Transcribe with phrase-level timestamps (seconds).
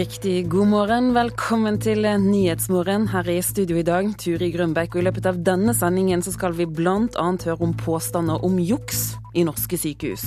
[0.00, 1.10] Riktig god morgen.
[1.12, 4.06] Velkommen til Nyhetsmorgen her i studio i dag.
[4.16, 4.94] Turi Grønbekk.
[4.94, 7.26] Og I løpet av denne sendingen så skal vi bl.a.
[7.44, 10.24] høre om påstander om juks i norske sykehus.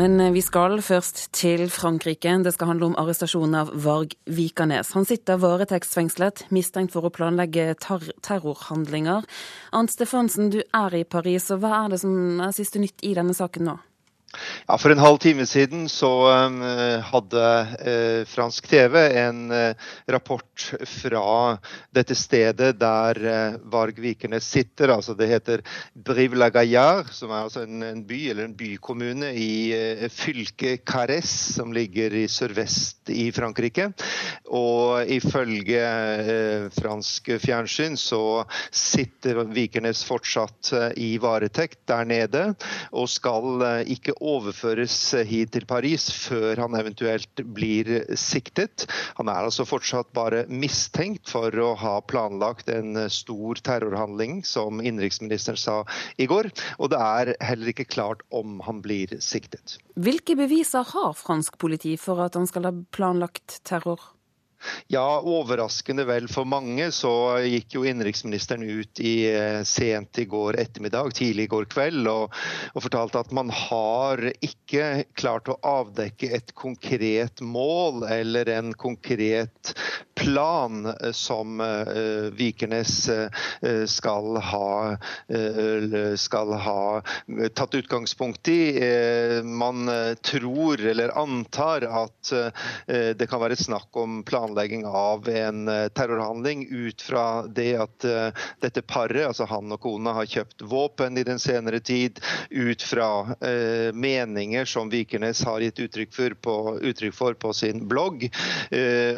[0.00, 2.38] Men vi skal først til Frankrike.
[2.46, 4.96] Det skal handle om arrestasjonen av Varg Vikanes.
[4.96, 9.28] Han sitter varetektsfengslet, mistenkt for å planlegge ter terrorhandlinger.
[9.76, 13.12] Arnt Stefansen, du er i Paris, og hva er det som er siste nytt i
[13.20, 13.80] denne saken nå?
[14.66, 19.74] Ja, For en halv time siden så uh, hadde uh, fransk TV en uh,
[20.08, 21.24] rapport fra
[21.92, 23.18] dette stedet der
[23.72, 24.94] Varg Vikernes sitter.
[24.94, 25.62] altså Det heter
[25.94, 32.24] Brive-la-Gaillard, som er altså en, by eller en bykommune i fylket Carès, som ligger i
[32.30, 33.90] sørvest i Frankrike.
[34.48, 35.82] Og ifølge
[36.76, 42.46] fransk fjernsyn så sitter Vikernes fortsatt i varetekt der nede,
[42.92, 44.94] og skal ikke overføres
[45.28, 48.86] hit til Paris før han eventuelt blir siktet.
[49.18, 55.60] Han er altså fortsatt bare mistenkt for å ha planlagt en stor terrorhandling, som innenriksministeren
[55.60, 55.76] sa
[56.22, 56.52] i går.
[56.78, 59.78] Og det er heller ikke klart om han blir siktet.
[59.98, 64.12] Hvilke beviser har fransk politi for at han skal ha planlagt terror?
[64.92, 67.12] Ja, overraskende vel for mange så
[67.44, 72.36] gikk jo innenriksministeren ut i eh, sent i går ettermiddag, tidlig i går kveld, og,
[72.74, 79.74] og, fortalte at man har ikke klart å avdekke et konkret mål eller en konkret
[80.22, 84.96] plan eh, som uh, Vikernes uh, skal ha,
[85.34, 87.02] uh, skal ha
[87.54, 88.62] tatt utgangspunkt i.
[89.44, 89.88] man
[90.22, 92.30] tror eller antar at
[92.86, 98.04] det kan være snakk om plan planlegging av en eh, terrorhandling ut fra det at
[98.04, 102.82] eh, dette paret, altså han og kona, har kjøpt våpen i den senere tid, ut
[102.82, 108.28] fra eh, meninger som Vikernes har gitt uttrykk for, på, uttrykk for på sin blogg.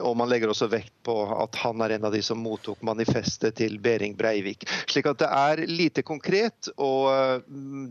[0.05, 3.57] og man legger også vekt på at han er en av de som mottok manifestet
[3.59, 4.65] til Behring Breivik.
[4.91, 7.45] Slik at det er lite konkret, og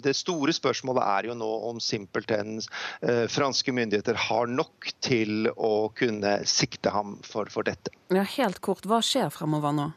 [0.03, 2.61] det store spørsmålet er jo nå om simpelthen
[3.31, 7.93] franske myndigheter har nok til å kunne sikte ham for, for dette.
[8.13, 9.89] Ja, helt kort, Hva skjer fremover nå?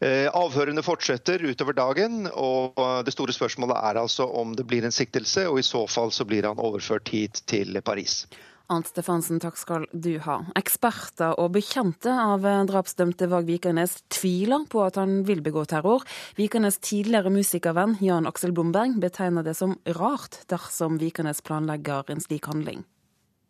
[0.00, 4.94] Eh, avhørene fortsetter utover dagen, og det store spørsmålet er altså om det blir en
[4.94, 8.22] siktelse, og i så fall så blir han overført hit til Paris.
[8.68, 10.42] Arnt Stefansen, takk skal du ha.
[10.58, 16.04] Eksperter og bekjente av drapsdømte Vag Vikernes tviler på at han vil begå terror.
[16.36, 22.50] Vikernes tidligere musikervenn Jan Aksel Blomberg betegner det som rart dersom Vikernes planlegger en slik
[22.52, 22.84] handling.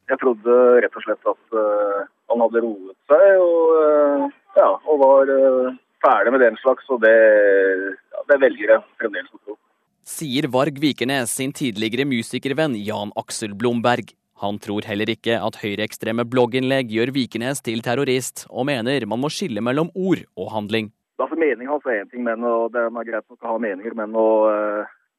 [0.06, 0.54] Jeg trodde
[0.84, 1.58] rett og slett at
[2.32, 4.26] han hadde roet seg og, uh,
[4.58, 5.72] ja, og var uh,
[6.04, 7.14] ferdig med den slags, og det,
[8.14, 9.58] ja, det velger jeg fremdeles å tro.
[10.08, 14.14] Sier Varg Vikernes sin tidligere musikervenn Jan Aksel Blomberg.
[14.40, 19.32] Han tror heller ikke at høyreekstreme blogginnlegg gjør Vikernes til terrorist, og mener man må
[19.34, 20.92] skille mellom ord og handling.
[21.18, 23.96] Altså mening hans er én ting, men, og det er greit nok å ha meninger,
[23.98, 24.28] men å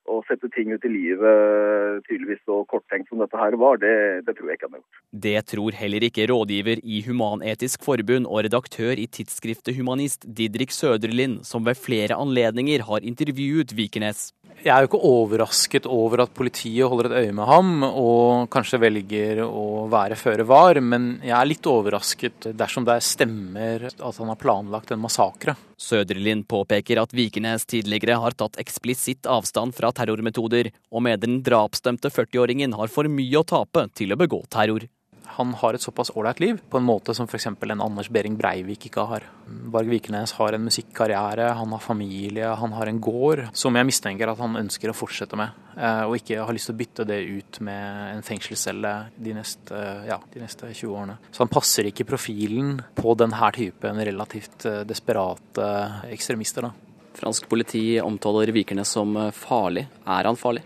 [0.10, 3.94] å sette ting ut i livet tydeligvis så korttenkt som dette her var, det,
[4.28, 5.02] det, tror jeg ikke han har gjort.
[5.26, 11.44] Det tror heller ikke rådgiver i Human-Etisk Forbund og redaktør i tidsskriftet Humanist Didrik Søderlind,
[11.48, 14.30] som ved flere anledninger har intervjuet Vikenes.
[14.60, 18.82] Jeg er jo ikke overrasket over at politiet holder et øye med ham og kanskje
[18.84, 24.34] velger å være føre var, men jeg er litt overrasket dersom det stemmer at han
[24.34, 25.56] har planlagt en massakre.
[25.80, 32.12] Søderlind påpeker at Vikernes tidligere har tatt eksplisitt avstand fra terrormetoder, og mener den drapsdømte
[32.12, 34.90] 40-åringen har for mye å tape til å begå terror
[35.36, 37.48] han har et såpass ålreit liv, på en måte som f.eks.
[37.48, 39.26] en Anders Behring Breivik ikke har.
[39.74, 44.32] Varg Vikernes har en musikkarriere, han har familie, han har en gård som jeg mistenker
[44.32, 47.20] at han ønsker å fortsette med, eh, og ikke har lyst til å bytte det
[47.28, 51.20] ut med en fengselscelle de neste, ja, de neste 20 årene.
[51.32, 55.70] Så han passer ikke profilen på denne typen relativt eh, desperate
[56.10, 56.70] ekstremister.
[56.70, 56.74] da.
[57.20, 59.88] Fransk politi omtaler Vikernes som farlig.
[60.08, 60.64] Er han farlig?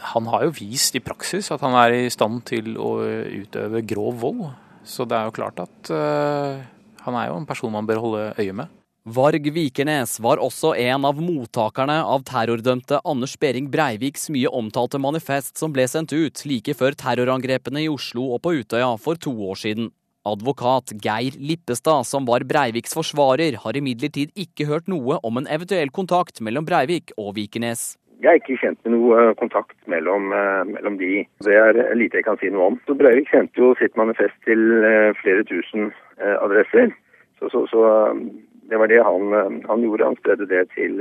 [0.00, 2.96] Han har jo vist i praksis at han er i stand til å
[3.42, 4.44] utøve grov vold.
[4.86, 6.60] Så det er jo klart at uh,
[7.04, 8.76] han er jo en person man bør holde øye med.
[9.10, 15.56] Varg Vikernes var også en av mottakerne av terrordømte Anders Behring Breiviks mye omtalte manifest
[15.58, 19.56] som ble sendt ut like før terrorangrepene i Oslo og på Utøya for to år
[19.62, 19.88] siden.
[20.28, 25.88] Advokat Geir Lippestad, som var Breiviks forsvarer, har imidlertid ikke hørt noe om en eventuell
[25.88, 27.94] kontakt mellom Breivik og Vikernes.
[28.20, 31.22] Jeg er ikke kjent med noe eh, kontakt mellom, eh, mellom, de.
[31.46, 32.76] Det er lite jeg kan si noe om.
[32.84, 35.88] Så Breivik sendte jo sitt manifest til eh, flere tusen
[36.20, 36.92] adresser.
[37.40, 37.82] Så, så, så
[38.68, 39.32] det var det han,
[39.64, 40.10] han, gjorde.
[40.10, 41.00] Han spredde det til,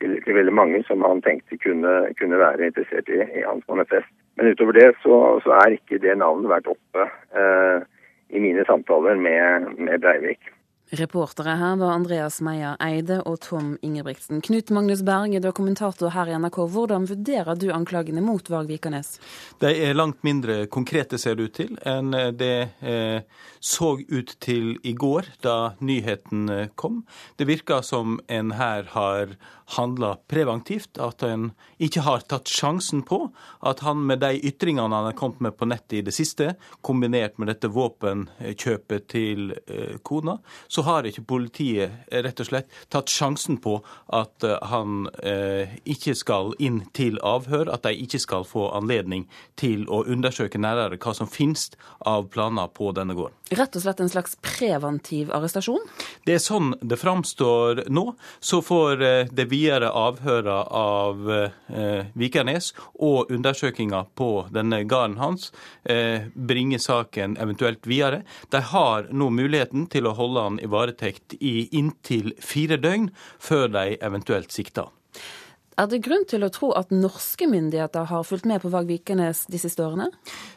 [0.00, 4.08] til, til, veldig mange som han tenkte kunne, kunne være interessert i, i, hans manifest.
[4.40, 7.04] Men utover det så, så er ikke det navnet vært oppe
[7.36, 7.84] eh,
[8.32, 10.48] i mine samtaler med, med Breivik.
[10.90, 14.40] Reportere her var Andreas Meyer Eide og Tom Ingebrigtsen.
[14.40, 16.62] Knut Magnus Berge, du er kommentator her i NRK.
[16.72, 19.18] Hvordan vurderer du anklagene mot Varg Vikernes?
[19.60, 23.20] De er langt mindre konkrete, ser det ut til, enn det eh,
[23.60, 27.02] så ut til i går, da nyheten eh, kom.
[27.36, 29.36] Det virker som en her har
[29.76, 31.50] handla preventivt, at en
[31.82, 33.26] ikke har tatt sjansen på
[33.68, 37.36] at han med de ytringene han har kommet med på nettet i det siste, kombinert
[37.36, 40.38] med dette våpenkjøpet til eh, kona,
[40.68, 43.78] så har ikke politiet eh, rett og slett tatt sjansen på
[44.14, 49.26] at eh, han eh, ikke skal inn til avhør, at de ikke skal få anledning
[49.58, 51.70] til å undersøke nærmere hva som finnes
[52.06, 53.36] av planer på denne gården.
[53.58, 55.82] Rett og slett en slags preventiv arrestasjon?
[56.28, 58.12] Det er sånn det framstår nå.
[58.44, 59.00] Så får
[59.32, 65.52] det videre avhøret av eh, Vikernes og undersøkinga på denne gården hans
[65.84, 68.22] eh, bringe saken eventuelt videre.
[68.48, 73.10] De har nå muligheten til å holde han i varetekt i inntil fire døgn
[73.40, 74.92] før de eventuelt sikter.
[75.78, 79.44] Er det grunn til å tro at norske myndigheter har fulgt med på Varg Vikenes
[79.46, 80.08] de siste årene?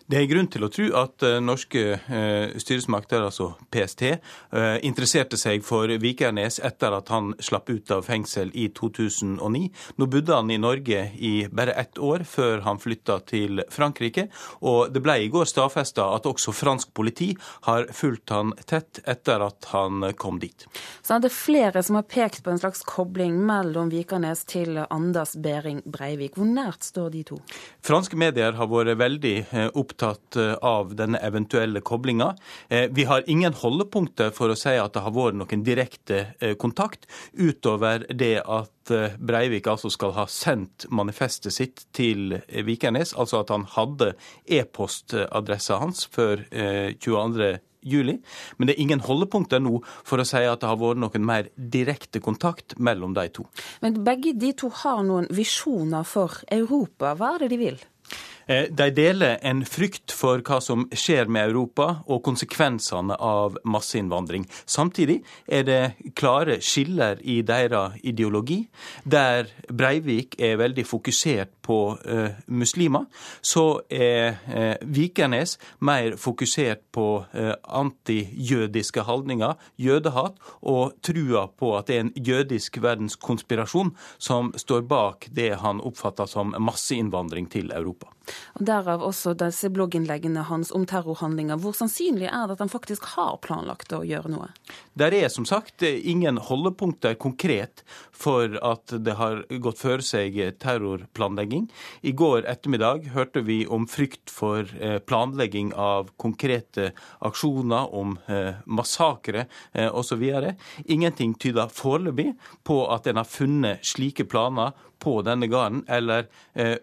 [0.09, 5.38] Det er grunn til å tro at uh, norske uh, styresmakter, altså PST, eh, interesserte
[5.39, 9.62] seg for Vikernes etter at han slapp ut av fengsel i 2009.
[10.01, 14.25] Nå bodde han i Norge i bare ett år før han flytta til Frankrike,
[14.65, 17.29] og det ble i går stadfesta at også fransk politi
[17.69, 20.65] har fulgt han tett etter at han kom dit.
[21.06, 25.10] Så er det flere som har pekt på en slags kobling mellom Vikernes til andre
[25.11, 26.37] Anders Behring Breivik.
[26.39, 27.37] Hvor nært står de to?
[27.83, 32.29] Franske medier har vært veldig eh, opptatt eh, av denne eventuelle koblinga.
[32.71, 36.21] Eh, vi har ingen holdepunkter for å si at det har vært noen direkte
[36.61, 43.51] kontakt, utover det at Breivik altså skal ha sendt manifestet sitt til Vikernes, altså at
[43.53, 44.13] han hadde
[44.49, 46.43] e-postadressa hans før
[47.03, 48.17] 22 juli.
[48.57, 51.49] Men det er ingen holdepunkter nå for å si at det har vært noen mer
[51.55, 53.47] direkte kontakt mellom de to.
[53.81, 57.15] Men begge de to har noen visjoner for Europa.
[57.17, 57.81] Hva er det de vil?
[58.51, 64.48] Eh, de deler en frykt for hva som skjer med Europa og konsekvensene av masseinnvandring.
[64.65, 65.81] Samtidig er det
[66.19, 68.65] klare skiller i deres ideologi.
[69.06, 73.06] Der Breivik er veldig fokusert på uh, muslimer,
[73.42, 81.88] så er uh, Vikernes mer fokusert på uh, antijødiske holdninger, jødehat, og trua på at
[81.88, 88.12] det er en jødisk verdenskonspirasjon som står bak det han oppfatter som masseinnvandring til Europa.
[88.59, 91.59] Og Derav også disse blogginnleggene hans om terrorhandlinger.
[91.62, 94.51] Hvor sannsynlig er det at han faktisk har planlagt å gjøre noe?
[94.97, 101.68] Der er som sagt ingen holdepunkter konkret for at det har gått for seg terrorplanlegging.
[102.06, 106.91] I går ettermiddag hørte vi om frykt for eh, planlegging av konkrete
[107.25, 110.21] aksjoner, om eh, massakre eh, osv.
[110.85, 112.31] Ingenting tyder foreløpig
[112.67, 116.77] på at en har funnet slike planer på denne gården, eller eh,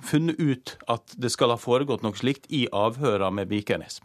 [0.00, 4.00] funnet ut at det skal ha foregått noe slikt i avhøra med Vikernes.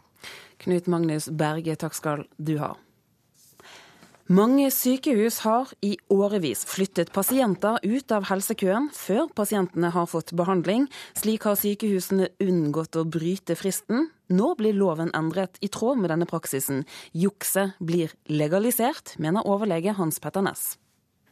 [0.64, 2.74] Knut Magnus Berge, takk skal du ha.
[4.32, 10.86] Mange sykehus har i årevis flyttet pasienter ut av helsekøen før pasientene har fått behandling.
[11.12, 14.06] Slik har sykehusene unngått å bryte fristen.
[14.32, 16.86] Nå blir loven endret i tråd med denne praksisen.
[17.12, 20.78] Jukse blir legalisert, mener overlege Hans Petter Næss.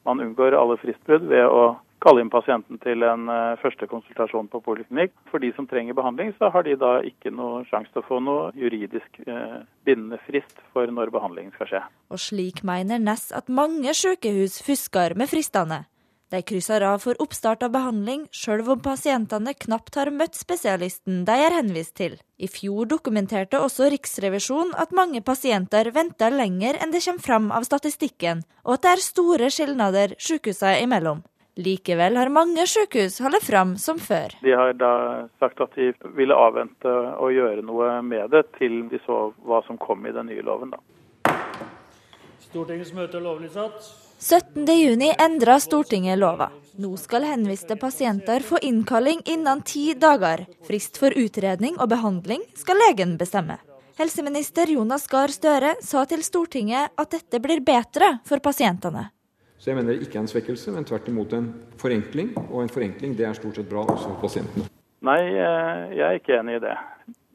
[0.05, 1.64] Man unngår alle fristbrudd ved å
[2.02, 5.14] kalle inn pasienten til en uh, første konsultasjon på poliklinikk.
[5.30, 8.18] For de som trenger behandling, så har de da ikke noe sjanse til å få
[8.25, 11.85] noe juridisk uh, bindende frist for når behandlingen skal skje.
[12.12, 15.85] Og slik mener Ness at mange sykehus fusker med fristene.
[16.32, 21.35] De krysser av for oppstart av behandling, sjøl om pasientene knapt har møtt spesialisten de
[21.47, 22.14] er henvist til.
[22.40, 27.68] I fjor dokumenterte også Riksrevisjonen at mange pasienter venter lenger enn det kommer fram av
[27.68, 31.21] statistikken, og at det er store skilnader sykehusene imellom.
[31.61, 34.32] Likevel har mange sykehus holdt fram som før.
[34.40, 34.92] De har da
[35.42, 36.88] sagt at de ville avvente
[37.21, 40.73] å gjøre noe med det til de så hva som kom i den nye loven.
[40.73, 41.37] Da.
[42.47, 43.85] Stortingets møte er lovlig satt.
[44.23, 46.49] 17.6 endra Stortinget lova.
[46.80, 50.47] Nå skal henviste pasienter få innkalling innen ti dager.
[50.64, 53.59] Frist for utredning og behandling skal legen bestemme.
[53.99, 59.11] Helseminister Jonas Gahr Støre sa til Stortinget at dette blir bedre for pasientene.
[59.62, 61.45] Så jeg mener det ikke er en svekkelse, men tvert imot en
[61.78, 62.33] forenkling.
[62.49, 64.66] Og en forenkling det er stort sett bra også for pasientene.
[65.07, 66.75] Nei, eh, jeg er ikke enig i det.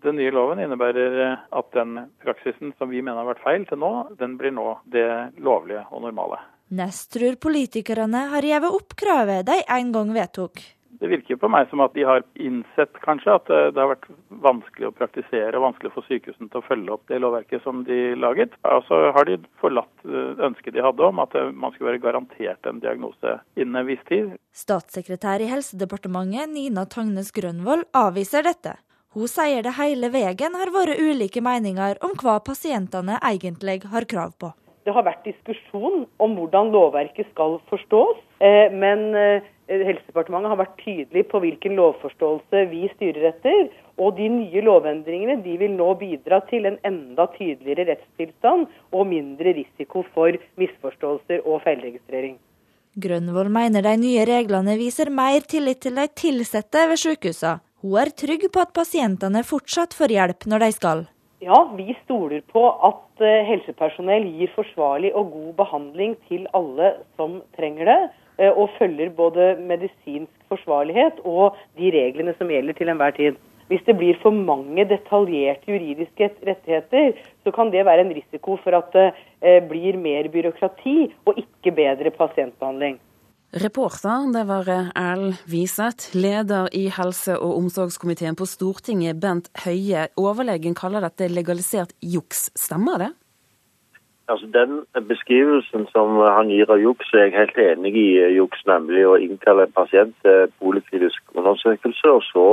[0.03, 3.79] Den nye loven innebærer eh, at den praksisen som vi mener har vært feil til
[3.79, 5.07] nå, den blir nå det
[5.39, 6.41] lovlige og normale.
[6.75, 10.59] Nest tror politikerne har gjevet opp kravet de en gang vedtok.
[10.99, 14.07] Det virker på meg som at de har innsett kanskje at eh, det har vært
[14.43, 18.15] vanskelig å praktisere og vanskelig for sykehusene til å følge opp det lovverket som de
[18.17, 18.55] laget.
[18.65, 22.03] Og så har de forlatt eh, ønsket de hadde om at eh, man skulle være
[22.03, 24.33] garantert en diagnose innen en viss tid.
[24.57, 28.77] Statssekretær i Helsedepartementet Nina Tangnes Grønvold avviser dette.
[29.13, 34.33] Hun sier det hele veien har vært ulike meninger om hva pasientene egentlig har krav
[34.41, 34.49] på.
[34.85, 38.21] Det har vært diskusjon om hvordan lovverket skal forstås,
[38.71, 39.01] men
[39.67, 43.67] Helsedepartementet har vært tydelig på hvilken lovforståelse vi styrer etter.
[43.99, 49.55] Og de nye lovendringene de vil nå bidra til en enda tydeligere rettstilstand og mindre
[49.57, 52.37] risiko for misforståelser og feilregistrering.
[52.97, 57.59] Grønvoll mener de nye reglene viser mer tillit til de ansatte ved sykehusene.
[57.83, 61.03] Hun er trygg på at pasientene fortsatt får hjelp når de skal.
[61.45, 67.43] Ja, vi stoler på at eh, helsepersonell gir forsvarlig og god behandling til alle som
[67.53, 67.99] trenger det.
[68.37, 73.39] Eh, og følger både medisinsk forsvarlighet og de reglene som gjelder til enhver tid.
[73.67, 78.77] Hvis det blir for mange detaljerte juridiske rettigheter, så kan det være en risiko for
[78.77, 79.09] at det
[79.41, 83.01] eh, blir mer byråkrati og ikke bedre pasientbehandling.
[83.57, 86.15] Reporter det var Erlend Wiseth.
[86.15, 90.07] Leder i helse- og omsorgskomiteen på Stortinget, Bent Høie.
[90.19, 92.51] Overlegen kaller dette legalisert juks.
[92.55, 93.13] Stemmer det?
[94.27, 98.65] Altså Den beskrivelsen som han gir av juks, er jeg helt enig i eh, juks,
[98.67, 102.47] nemlig å innkalle en pasient til poliklinisk undersøkelse, og så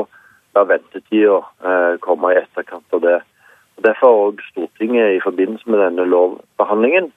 [0.55, 3.19] la ventetida eh, komme i etterkant av det.
[3.75, 7.11] Og Derfor har også Stortinget i forbindelse med denne lovbehandlingen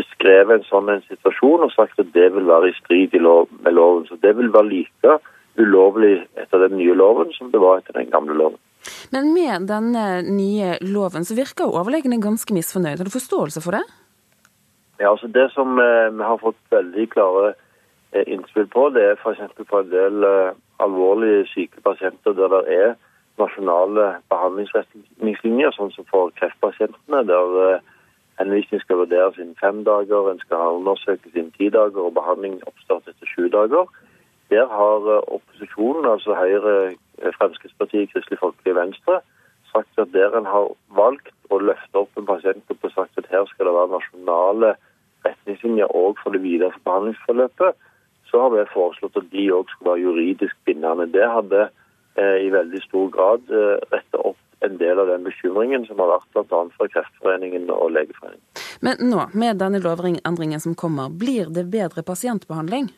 [0.00, 3.76] beskrevet en sånn en situasjon og sagt at det vil være i strid lov, med
[3.76, 4.06] loven.
[4.08, 5.18] Så det vil være like
[5.60, 8.58] ulovlig etter den nye loven som det var etter den gamle loven.
[9.14, 12.98] Men med denne nye loven så virker overlegene ganske misfornøyd.
[12.98, 13.84] Har du forståelse for det?
[15.00, 17.54] Ja, altså Det som eh, vi har fått veldig klare
[18.12, 19.54] eh, innspill på, det er f.eks.
[19.56, 22.92] på en del eh, alvorlig syke pasienter der det er
[23.40, 27.90] nasjonale behandlingsretningslinjer, sånn som for kreftpasientene, der eh,
[28.40, 32.60] henvisning skal vurderes innen fem dager, en skal ha undersøkelse innen ti dager og behandling
[32.68, 33.88] oppstart etter sju dager.
[34.52, 36.98] Der har eh, opposisjonen, altså Høyre, eh,
[37.38, 39.20] Fremskrittspartiet, Kristelig Folkeparti, Venstre,
[39.72, 43.46] sagt at der en har valgt å løfte opp en pasientgruppe og sagt at her
[43.50, 44.74] skal det være nasjonale
[45.26, 47.78] retningslinjer òg for det videre behandlingsforløpet,
[48.30, 51.10] så har vi foreslått at de òg skal være juridisk bindende.
[51.14, 55.86] Det hadde eh, i veldig stor grad eh, retta opp en del av den bekymringen
[55.88, 56.62] som har vært bl.a.
[56.76, 58.44] fra Kreftforeningen og Legeforeningen.
[58.82, 62.90] Men nå, med denne lovendringen som kommer, blir det bedre pasientbehandling?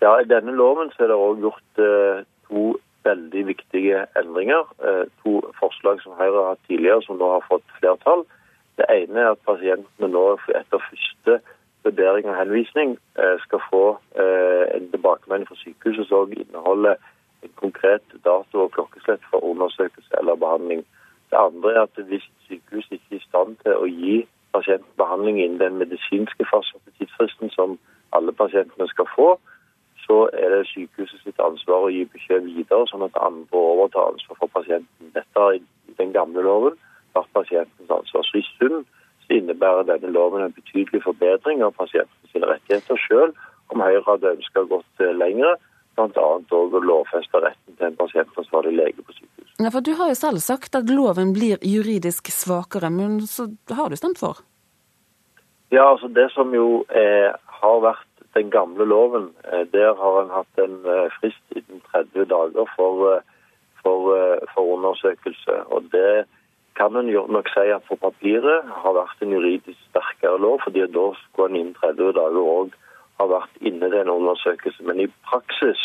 [0.00, 2.64] Ja, I denne loven så er det òg gjort eh, to
[3.04, 4.66] veldig viktige endringer.
[4.84, 8.26] Eh, to forslag som Høyre har hatt tidligere, som nå har fått flertall.
[8.78, 10.24] Det ene er at pasientene nå
[10.56, 11.40] etter første
[11.84, 13.84] vurdering og henvisning eh, skal få
[14.20, 16.96] eh, en tilbakemelding fra sykehuset som inneholder
[17.44, 20.84] en konkret dato og klokkeslett for undersøkelse eller behandling.
[21.30, 24.16] Det andre er at hvis sykehuset ikke er i stand til å gi
[24.52, 27.78] pasienten behandling innen den medisinske fastsatte tidsfristen som
[28.16, 29.28] alle pasientene skal få,
[30.10, 34.38] så er det sykehuset sitt ansvar å gi beskjed videre, sånn at andre overtar ansvar
[34.40, 35.12] for pasienten.
[35.14, 35.62] Dette har i
[36.00, 36.74] den gamle loven
[37.14, 38.26] vært pasientens ansvar.
[38.26, 38.82] Så i sum
[39.22, 43.38] så innebærer denne loven en betydelig forbedring av pasientens rettigheter, selv
[43.70, 45.54] om Høyre hadde ønska gått lengre,
[45.94, 46.26] bl.a.
[46.58, 49.54] òg å lovfeste retten til en pasientansvarlig lege på sykehus.
[49.62, 53.94] Ja, for Du har jo selv sagt at loven blir juridisk svakere, men så har
[53.94, 54.42] du stemt for?
[55.70, 57.30] Ja, altså Det som jo eh,
[57.62, 62.24] har vært den gamle loven, eh, der har en hatt en eh, frist innen 30
[62.24, 63.22] dager for, eh,
[63.82, 64.14] for,
[64.54, 65.54] for undersøkelse.
[65.74, 66.26] Og det
[66.76, 71.06] kan en nok si at for papiret har vært en juridisk sterkere lov, fordi da
[71.22, 72.76] skulle en innen 30 dager òg
[73.18, 74.82] ha vært inne i en undersøkelse.
[74.82, 75.80] Men i praksis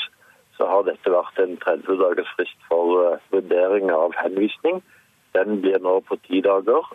[0.58, 4.84] så har dette vært en 30 dagers frist for vurdering av henvisning.
[5.36, 6.88] Den blir nå på ti dager.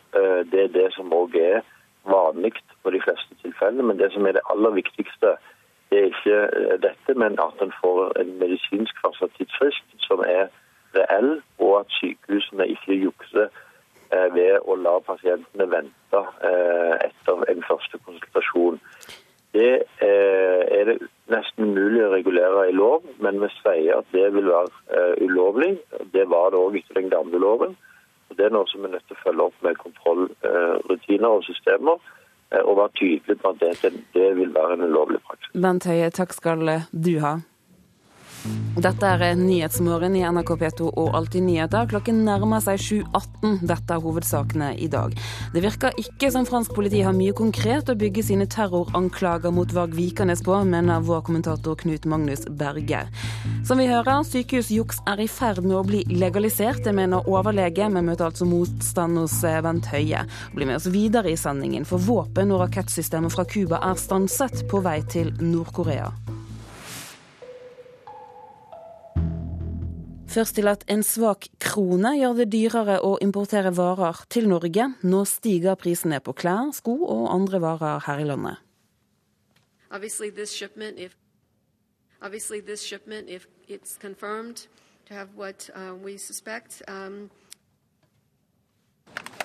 [0.48, 1.60] Det er det som òg er
[2.08, 3.86] vanlig på de fleste tilfellene.
[3.86, 5.36] Men det som er det aller viktigste,
[5.90, 10.46] det er ikke eh, dette, men at en får en medisinsk fastsatt tidsfrist som er
[10.94, 13.48] reell, og at sykehusene ikke jukser
[14.12, 18.80] eh, ved å la pasientene vente eh, etter en første konsultasjon.
[19.50, 24.46] Det er det nesten umulig å regulere i lov, men vi sier at det vil
[24.46, 25.72] være ulovlig.
[26.14, 27.74] Det var det òg etter den gamle loven.
[28.38, 31.98] Det er noe som vi er nødt til å følge opp med kontrollrutiner og systemer.
[32.50, 35.52] Eh, og være tydelig på at det, det vil være en ulovlig praksis.
[35.54, 37.36] Bent Høie, takk skal du ha.
[38.80, 41.88] Dette er Nyhetsmorgen i NRK P2 og Alltid nyheter.
[41.90, 43.58] Klokken nærmer seg 7.18.
[43.66, 45.16] Dette er hovedsakene i dag.
[45.52, 49.98] Det virker ikke som fransk politi har mye konkret å bygge sine terroranklager mot Varg
[49.98, 53.02] Vikernes på, mener vår kommentator Knut Magnus Berge.
[53.68, 56.84] Som vi hører, sykehusjuks er i ferd med å bli legalisert.
[56.86, 60.24] Det mener overlege, men møter altså motstand hos eh, Bent Høie.
[60.54, 64.80] Bli med oss videre i sendingen, for våpen- og rakettsystemet fra Cuba er stanset på
[64.86, 66.14] vei til Nord-Korea.
[70.30, 74.84] Først til at en svak krone gjør det dyrere å importere varer til Norge.
[75.02, 78.60] Nå stiger prisene på klær, sko og andre varer her i landet.
[79.90, 81.16] Obviously, this shipment, if
[82.22, 84.68] obviously this shipment, if it's confirmed
[85.08, 86.82] to have what uh, we suspect.
[86.86, 87.30] Um...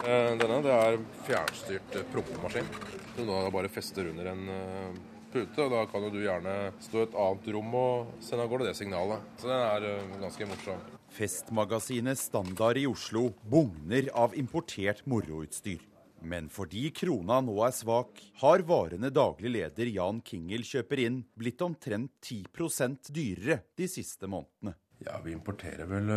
[0.05, 2.69] Eh, denne det er fjernstyrt eh, prompemaskin.
[3.15, 5.65] Som da bare fester under en uh, pute.
[5.65, 8.69] og Da kan jo du gjerne stå i et annet rom og sende av gårde
[8.69, 9.33] det signalet.
[9.41, 10.85] Så den er uh, ganske morsom.
[11.15, 15.83] Festmagasinet Standard i Oslo bugner av importert moroutstyr.
[16.25, 21.61] Men fordi krona nå er svak, har varene daglig leder Jan Kingel kjøper inn, blitt
[21.61, 24.73] omtrent 10% dyrere de siste månedene.
[25.05, 26.09] Ja, Vi importerer vel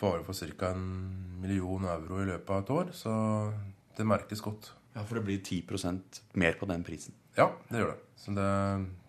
[0.00, 0.70] varer for ca.
[0.70, 3.12] en million euro i løpet av et år, så
[3.98, 4.72] det merkes godt.
[4.94, 7.14] Ja, For det blir 10% mer på den prisen?
[7.38, 7.98] Ja, det gjør det.
[8.18, 8.46] Så det,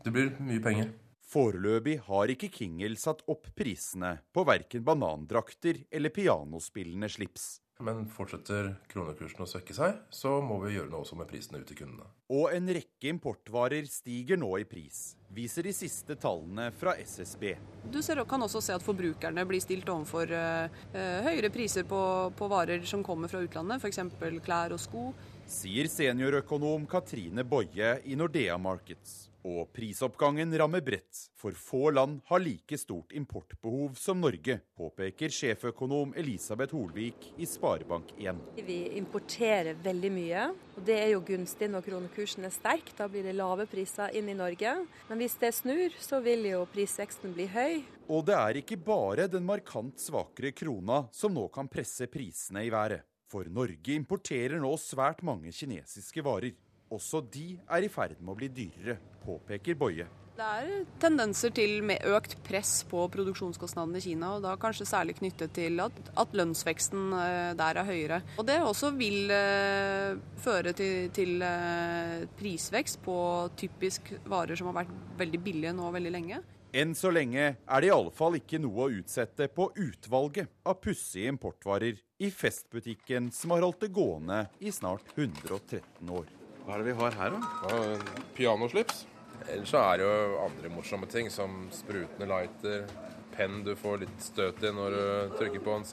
[0.05, 0.91] det blir mye penger.
[1.29, 7.57] Foreløpig har ikke Kingel satt opp prisene på verken banandrakter eller pianospillende slips.
[7.79, 11.69] Men fortsetter kronekursen å svekke seg, så må vi gjøre noe også med prisene ut
[11.69, 12.09] til kundene.
[12.35, 17.53] Og en rekke importvarer stiger nå i pris, viser de siste tallene fra SSB.
[17.87, 20.83] Du ser, kan også se at forbrukerne blir stilt overfor uh,
[21.23, 22.01] høyere priser på,
[22.35, 24.03] på, varer som kommer fra utlandet, f.eks.
[24.43, 25.07] klær og sko
[25.49, 29.25] sier seniorøkonom Katrine Boje i Nordea Markets.
[29.49, 36.11] Og prisoppgangen rammer bredt, for få land har like stort importbehov som Norge, påpeker sjeføkonom
[36.19, 38.43] Elisabeth Holvik i Sparebank1.
[38.67, 42.91] Vi importerer veldig mye, og det er jo gunstig når kronekursen er sterk.
[42.99, 44.75] Da blir det lave priser inn i Norge.
[45.09, 47.79] Men hvis det snur, så vil jo prisveksten bli høy.
[48.11, 52.73] Og det er ikke bare den markant svakere krona som nå kan presse prisene i
[52.73, 53.08] været.
[53.29, 56.55] For Norge importerer nå svært mange kinesiske varer.
[56.89, 60.07] Også de er i ferd med å bli dyrere, påpeker Boje.
[60.39, 65.17] Det er tendenser til med økt press på produksjonskostnadene i Kina, og da kanskje særlig
[65.19, 68.21] knyttet til at, at lønnsveksten eh, der er høyere.
[68.39, 73.19] Og Det også vil uh, føre til, til uh, prisvekst på
[73.59, 76.41] typisk varer som har vært veldig billige nå veldig lenge.
[76.73, 80.79] Enn så lenge er det i alle fall ikke noe å utsette på utvalget av
[80.81, 86.27] pussige importvarer i festbutikken som har holdt det gående i snart 113 år.
[86.65, 87.51] Hva er det vi har her, da?
[87.71, 89.05] Ja, pianoslips.
[89.47, 92.89] Ellers så er det jo andre morsomme ting, som sprutende lighter,
[93.37, 95.87] penn du får litt støt i når du trykker på den,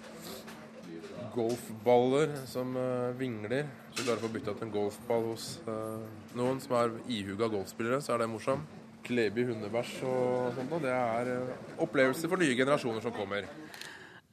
[1.36, 3.68] golfballer som uh, vingler.
[3.90, 6.02] Hvis du klarer å få bytta ut en golfball hos uh,
[6.36, 10.72] noen som er ihuga golfspillere, så er det morsomt klebe i hundebæsj og sånt.
[10.74, 11.50] Og det er eh,
[11.84, 13.46] opplevelser for nye generasjoner som kommer.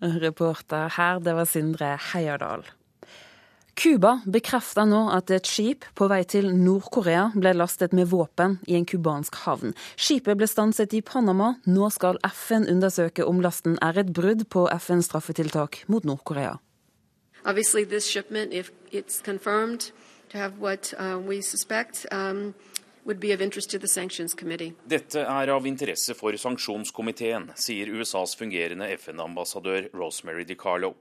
[0.03, 2.65] Reporter her, det var Sindre Heierdal.
[3.73, 8.75] Cuba bekrefter nå at et skip på vei til Nord-Korea ble lastet med våpen i
[8.77, 9.73] en cubansk havn.
[9.97, 11.55] Skipet ble stanset i Panama.
[11.65, 16.59] Nå skal FN undersøke om lasten er et brudd på FNs straffetiltak mot Nord-Korea.
[17.45, 19.91] Obviously, this shipment, if it's confirmed
[20.29, 22.53] to have what uh, we suspect, um,
[24.85, 30.93] dette er av interesse for sanksjonskomiteen, sier USAs fungerende FN-ambassadør Rosemary DiCarlo.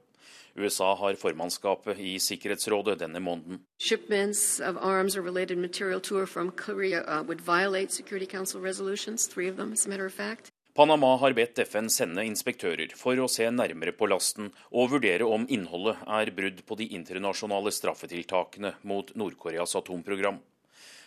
[0.55, 3.63] USA har formannskapet i Sikkerhetsrådet denne måneden.
[3.79, 8.61] Shipments of arms or related material to or from Korea uh, would violate Security Council
[8.61, 10.51] resolutions, three of them, as a matter of fact.
[10.75, 15.45] Panama har bedt FN sende inspektører for å se nærmere på lasten og vurdere om
[15.45, 20.41] innholdet er brudd på de internasjonale straffetiltakene mot Nord-Koreas atomprogram.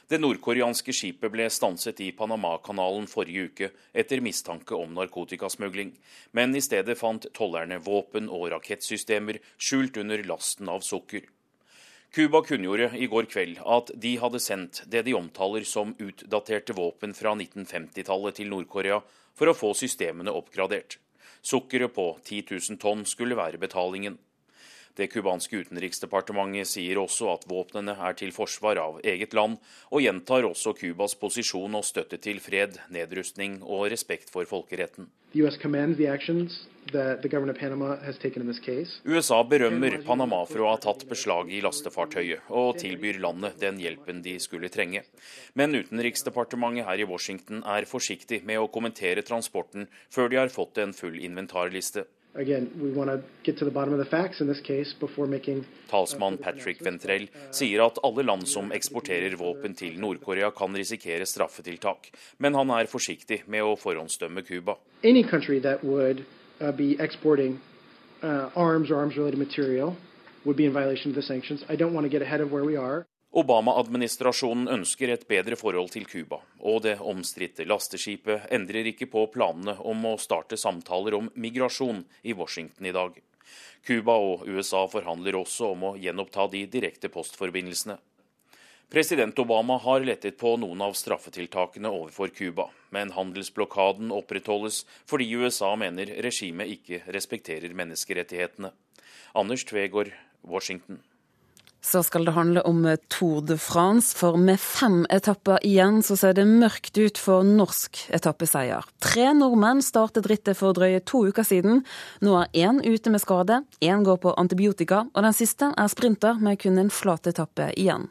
[0.07, 5.91] Det nordkoreanske skipet ble stanset i Panamakanalen forrige uke etter mistanke om narkotikasmugling,
[6.31, 11.27] men i stedet fant tollerne våpen og rakettsystemer skjult under lasten av sukker.
[12.15, 17.11] Cuba kunngjorde i går kveld at de hadde sendt det de omtaler som utdaterte våpen
[17.11, 19.01] fra 1950-tallet til Nord-Korea
[19.35, 21.01] for å få systemene oppgradert.
[21.43, 24.21] Sukkeret på 10 000 tonn skulle være betalingen.
[24.97, 29.59] Det cubanske utenriksdepartementet sier også at våpnene er til forsvar av eget land,
[29.93, 35.11] og gjentar også Cubas posisjon og støtte til fred, nedrustning og respekt for folkeretten.
[39.05, 44.23] USA berømmer Panama for å ha tatt beslag i lastefartøyet, og tilbyr landet den hjelpen
[44.25, 45.05] de skulle trenge.
[45.53, 50.81] Men utenriksdepartementet her i Washington er forsiktig med å kommentere transporten før de har fått
[50.81, 52.07] en full inventarliste.
[55.91, 62.11] Talsmann Patrick Ventrell sier at alle land som eksporterer våpen til Nord-Korea kan risikere straffetiltak,
[62.39, 64.77] men han er forsiktig med å forhåndsdømme Cuba.
[66.59, 66.73] Uh,
[68.23, 69.95] uh, arms or arms-related material
[70.47, 71.63] would be in violation of the sanctions.
[71.69, 73.07] I don't want to get ahead of where we are.
[73.37, 79.75] Obama-administrasjonen ønsker et bedre forhold til Cuba, og det omstridte lasteskipet endrer ikke på planene
[79.85, 83.19] om å starte samtaler om migrasjon i Washington i dag.
[83.85, 87.99] Cuba og USA forhandler også om å gjenoppta de direkte postforbindelsene.
[88.89, 95.75] President Obama har lettet på noen av straffetiltakene overfor Cuba, men handelsblokaden opprettholdes fordi USA
[95.77, 98.73] mener regimet ikke respekterer menneskerettighetene.
[99.37, 101.03] Anders Tvegård, Washington.
[101.87, 106.35] Så skal det handle om Tour de France, for med fem etapper igjen så ser
[106.35, 108.83] det mørkt ut for norsk etappeseier.
[108.99, 111.85] Tre nordmenn startet rittet for drøye to uker siden.
[112.27, 116.43] Nå er én ute med skade, én går på antibiotika, og den siste er sprinter
[116.43, 118.11] med kun en flat etappe igjen.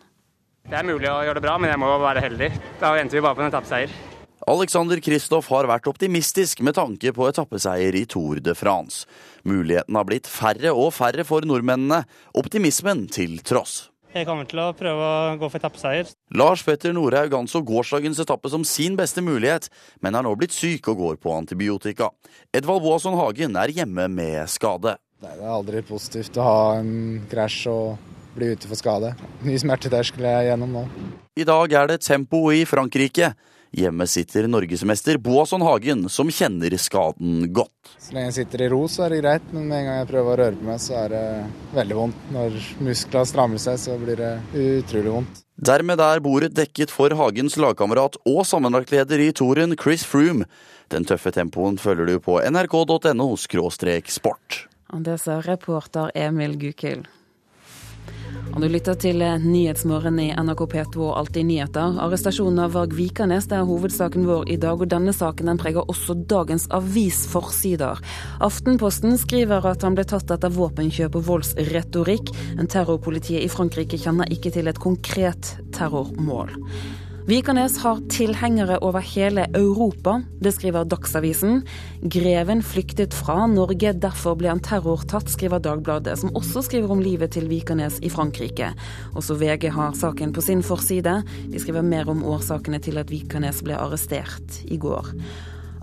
[0.66, 2.54] Det er mulig å gjøre det bra, men jeg må være heldig.
[2.80, 4.15] Da endte vi bare på en etappeseier.
[4.46, 9.08] Alexander Kristoff har vært optimistisk med tanke på etappeseier i Tour de France.
[9.42, 12.04] Mulighetene har blitt færre og færre for nordmennene,
[12.38, 13.88] optimismen til tross.
[14.14, 16.12] Jeg kommer til å prøve å gå for etappeseier.
[16.38, 19.66] Lars Petter Norhaug anså gårsdagens etappe som sin beste mulighet,
[20.06, 22.12] men er nå blitt syk og går på antibiotika.
[22.54, 24.94] Edvald Boasson Hagen er hjemme med skade.
[25.26, 29.16] Det er aldri positivt å ha en krasj og bli ute for skade.
[29.42, 30.88] Ny smerteterskel jeg er gjennom nå.
[31.34, 33.34] I dag er det tempo i Frankrike.
[33.76, 37.90] Hjemme sitter norgesmester Boasson Hagen, som kjenner skaden godt.
[38.00, 40.08] Så lenge jeg sitter i ro, så er det greit, men med en gang jeg
[40.14, 41.24] prøver å røre på meg, så er det
[41.76, 42.22] veldig vondt.
[42.32, 42.56] Når
[42.88, 45.42] musklene strammer seg, så blir det utrolig vondt.
[45.56, 50.48] Dermed er bordet dekket for Hagens lagkamerat og sammenlagtleder i toren, Chris Froome.
[50.94, 54.62] Den tøffe tempoen følger du på nrk.no sport.
[55.04, 57.12] Det sa reporter Emil Gukild.
[58.54, 61.98] Og du lytter til Nyhetsmorgen i NRK P2 og Alltid nyheter.
[62.04, 65.88] Arrestasjonen av Varg Vikanes det er hovedsaken vår i dag, og denne saken den preger
[65.92, 68.00] også dagens avisforsider.
[68.46, 72.32] Aftenposten skriver at han ble tatt etter våpenkjøp og voldsretorikk.
[72.60, 76.56] En terrorpolitiet i Frankrike kjenner ikke til et konkret terrormål.
[77.26, 81.64] Vikanes har tilhengere over hele Europa, det skriver Dagsavisen.
[82.14, 87.34] Greven flyktet fra Norge, derfor ble han terrortatt, skriver Dagbladet, som også skriver om livet
[87.34, 88.68] til Vikernes i Frankrike.
[89.18, 91.16] Også VG har saken på sin forside.
[91.50, 95.10] De skriver mer om årsakene til at Vikernes ble arrestert i går.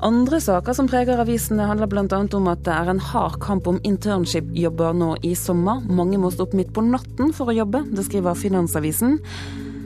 [0.02, 2.06] Andre saker som preger avisene, handler bl.a.
[2.06, 5.82] om at det er en hard kamp om internship-jobber nå i sommer.
[5.90, 9.18] Mange må stå opp midt på natten for å jobbe, det skriver Finansavisen.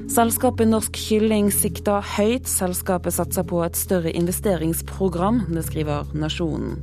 [0.07, 2.47] Selskapet Norsk Kylling sikter høyt.
[2.47, 6.77] Selskapet satser på et større investeringsprogram, det skriver Nasjonen.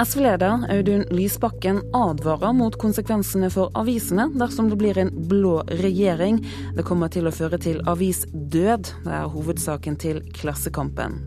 [0.00, 6.38] SV-leder Audun Lysbakken advarer mot konsekvensene for avisene dersom det blir en blå regjering.
[6.78, 8.94] Det kommer til å føre til avisdød.
[9.04, 11.18] Det er hovedsaken til Klassekampen.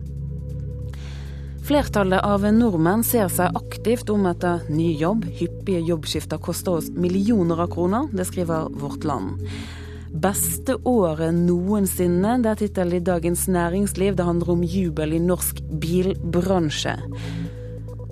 [1.68, 5.28] Flertallet av nordmenn ser seg aktivt om etter ny jobb.
[5.36, 8.08] Hyppige jobbskifter koster oss millioner av kroner.
[8.12, 9.44] Det skriver Vårt Land.
[10.14, 14.14] Beste året noensinne, det er tittelen i Dagens Næringsliv.
[14.14, 16.94] Det handler om jubel i norsk bilbransje.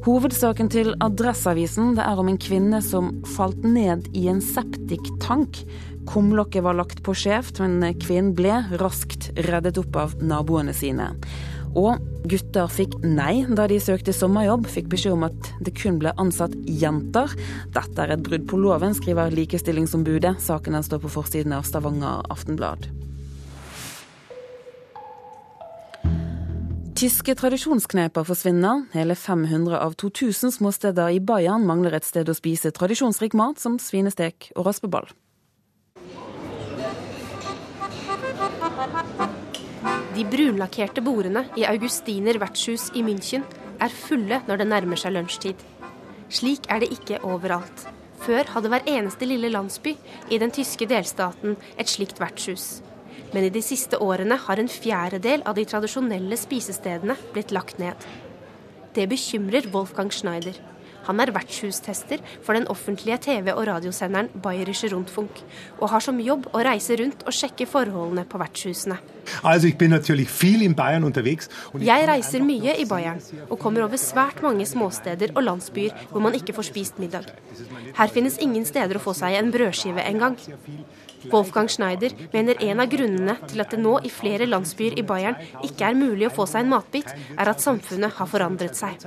[0.03, 5.61] Hovedsaken til Adresseavisen det er om en kvinne som falt ned i en septiktank.
[6.11, 11.13] Kumlokket var lagt på skjevt, men kvinnen ble raskt reddet opp av naboene sine.
[11.79, 16.13] Og gutter fikk nei da de søkte sommerjobb, fikk beskjed om at det kun ble
[16.21, 17.33] ansatt jenter.
[17.73, 20.37] Dette er et brudd på loven, skriver Likestillingsombudet.
[20.43, 22.91] Saken står på forsiden av Stavanger Aftenblad.
[27.03, 28.85] Tyske tradisjonskneper forsvinner.
[28.93, 33.81] Hele 500 av 2000 småsteder i Bayern mangler et sted å spise tradisjonsrik mat som
[33.83, 35.09] svinestek og raspeball.
[40.13, 43.47] De brunlakkerte bordene i Augustiner vertshus i München
[43.81, 45.63] er fulle når det nærmer seg lunsjtid.
[46.29, 47.87] Slik er det ikke overalt.
[48.21, 49.95] Før hadde hver eneste lille landsby
[50.29, 52.83] i den tyske delstaten et slikt vertshus.
[53.33, 57.97] Men i de siste årene har en fjerdedel av de tradisjonelle spisestedene blitt lagt ned.
[58.93, 60.61] Det bekymrer Wolfgang Schneider.
[61.09, 65.43] Han er vertshustester for den offentlige TV- og radiosenderen Bayerische Rundfunk,
[65.81, 68.99] og har som jobb å reise rundt og sjekke forholdene på vertshusene.
[71.83, 76.35] Jeg reiser mye i Bayern, og kommer over svært mange småsteder og landsbyer hvor man
[76.39, 77.31] ikke får spist middag.
[77.99, 80.39] Her finnes ingen steder å få seg en brødskive engang.
[81.31, 85.39] Wolfgang Schneider mener en av grunnene til at det nå i flere landsbyer i Bayern
[85.63, 89.07] ikke er mulig å få seg en matbit, er at samfunnet har forandret seg.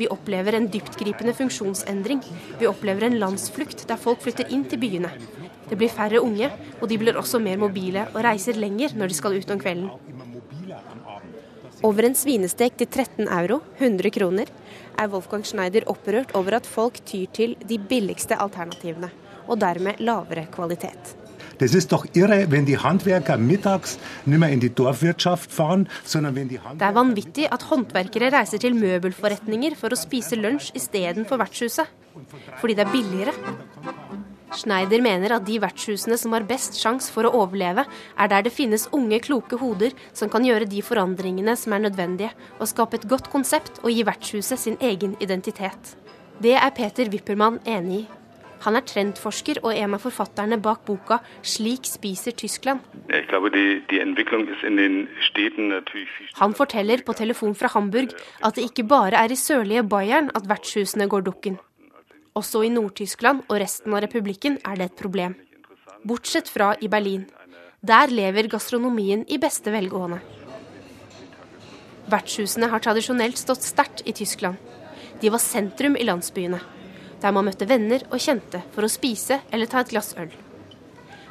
[0.00, 2.24] Vi opplever en dyptgripende funksjonsendring.
[2.60, 5.12] Vi opplever en landsflukt der folk flytter inn til byene.
[5.70, 9.20] Det blir færre unge, og de blir også mer mobile og reiser lenger når de
[9.20, 9.92] skal ut om kvelden.
[11.80, 14.50] Over en svinestek til 13 euro, 100 kroner,
[15.00, 19.08] er Wolfgang Schneider opprørt over at folk tyr til de billigste alternativene,
[19.48, 21.16] og dermed lavere kvalitet.
[21.60, 26.34] Det ist doch irre, wenn die Handwerker mittags nicht mehr in die Dorfwirtschaft fahren, sondern
[26.34, 31.36] wenn die Det er vanvittig at håndverkere reiser til møbelforretninger for å spise lunsj istedenfor
[31.36, 31.88] vertshuset.
[32.60, 33.32] Fordi det er billigere.
[34.56, 37.84] Schneider mener at de vertshusene som har best sjanse for å overleve,
[38.18, 42.32] er der det finnes unge, kloke hoder som kan gjøre de forandringene som er nødvendige,
[42.58, 45.94] og skape et godt konsept og gi vertshuset sin egen identitet.
[46.40, 48.08] Det er Peter Wippermann enig i.
[48.64, 52.84] Han er trendforsker og en av forfatterne bak boka 'Slik spiser Tyskland'.
[56.42, 58.12] Han forteller på telefon fra Hamburg
[58.44, 61.58] at det ikke bare er i sørlige Bayern at vertshusene går dukken.
[62.38, 65.34] Også i Nord-Tyskland og resten av republikken er det et problem.
[66.06, 67.24] Bortsett fra i Berlin.
[67.82, 70.20] Der lever gastronomien i beste velgående.
[72.10, 74.56] Vertshusene har tradisjonelt stått sterkt i Tyskland.
[75.20, 76.60] De var sentrum i landsbyene,
[77.20, 80.30] der man møtte venner og kjente for å spise eller ta et glass øl.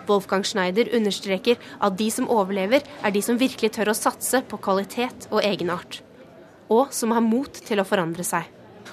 [0.10, 4.58] Wolfgang Schneider understreker at de som overlever, er de som virkelig tør å satse på
[4.58, 6.02] kvalitet og egenart.
[6.70, 8.48] Og som har mot til å forandre seg.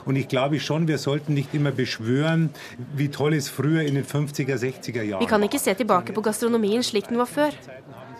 [0.06, 2.50] Und ich glaube schon, wir sollten nicht immer beschwören,
[2.94, 6.22] wie toll es früher in den 50er, 60er Jahren Vi kan ikke se tilbake på
[6.22, 7.52] gastronomien slik den var før.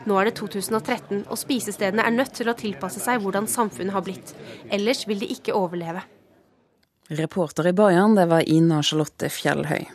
[0.06, 4.02] Nå er det 2013, og spisestedene er nødt til å tilpasse seg hvordan samfunnet har
[4.06, 4.34] blitt.
[4.70, 6.02] Ellers vil de ikke overleve.
[7.10, 9.86] Reporter i Bayern, det var Ina Charlotte Fjellhøy.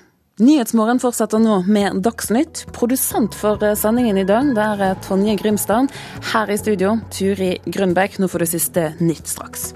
[0.41, 2.65] Nyhetsmorgen fortsetter nå med Dagsnytt.
[2.75, 5.91] Produsent for sendingen i dag, det er Tonje Grimstad.
[6.31, 8.19] Her i studio, Turi Grønbekk.
[8.19, 9.73] Nå får du siste nytt straks.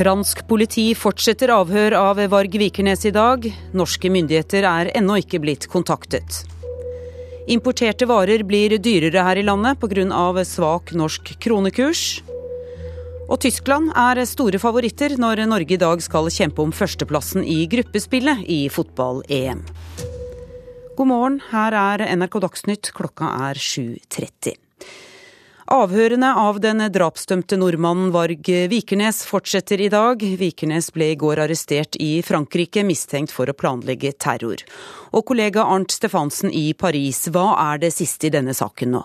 [0.00, 3.44] Fransk politi fortsetter avhør av Varg Vikernes i dag.
[3.76, 6.38] Norske myndigheter er ennå ikke blitt kontaktet.
[7.52, 10.44] Importerte varer blir dyrere her i landet pga.
[10.48, 12.22] svak norsk kronekurs.
[13.28, 18.48] Og Tyskland er store favoritter når Norge i dag skal kjempe om førsteplassen i gruppespillet
[18.48, 19.60] i fotball-EM.
[20.96, 24.69] God morgen, her er NRK Dagsnytt, klokka er 7.30.
[25.70, 30.18] Avhørene av den drapsdømte nordmannen Varg Vikernes fortsetter i dag.
[30.18, 34.64] Vikernes ble i går arrestert i Frankrike, mistenkt for å planlegge terror.
[35.14, 39.04] Og kollega Arnt Stefansen i Paris, hva er det siste i denne saken nå?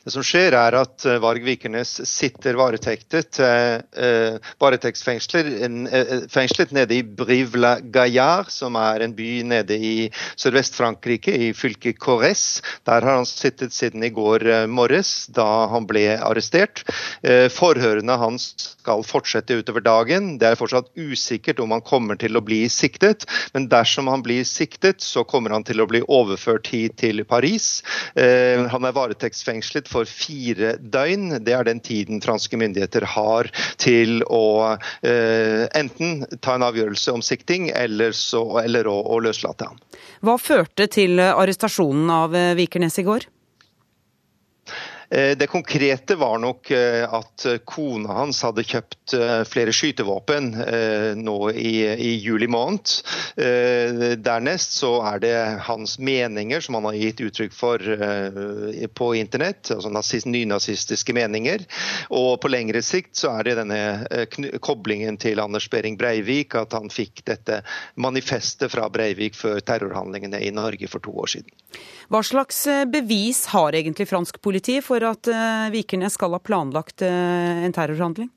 [0.00, 8.78] Det som skjer er at Varg Vikernes sitter varetektet, eh, varetektsfengslet nede i Brive-la-Gaillard, som
[8.80, 10.08] er en by nede i
[10.40, 12.64] Sørvest-Frankrike, i fylket Corrèze.
[12.88, 16.80] Der har han sittet siden i går morges, da han ble arrestert.
[17.52, 20.40] Forhørene hans skal fortsette utover dagen.
[20.40, 24.48] Det er fortsatt usikkert om han kommer til å bli siktet, men dersom han blir
[24.48, 27.84] siktet, så kommer han til å bli overført hit til Paris.
[28.16, 31.40] Han er varetektsfengslet for fire døgn.
[31.44, 33.50] Det er den tiden franske myndigheter har
[33.80, 39.70] til å eh, enten ta en avgjørelse om sikting, eller, så, eller å, å løslate
[39.70, 39.82] ham.
[40.24, 43.28] Hva førte til arrestasjonen av Vikernes i går?
[45.10, 49.14] Det konkrete var nok at kona hans hadde kjøpt
[49.50, 50.52] flere skytevåpen
[51.18, 52.92] nå i, i, juli måned.
[54.22, 55.32] Dernest så er det
[55.66, 57.82] hans meninger som han har gitt uttrykk for
[58.94, 59.90] på internett, altså
[60.30, 61.66] nynazistiske meninger.
[62.14, 66.86] Og på lengre sikt så er det denne koblingen til Anders Behring Breivik, at han
[66.86, 67.64] fikk dette
[67.98, 71.50] manifestet fra Breivik før terrorhandlingene i Norge for to år siden.
[72.10, 75.30] Hva slags bevis har egentlig fransk politi for at
[75.72, 78.28] Vikernes skal ha planlagt en terrorhandling?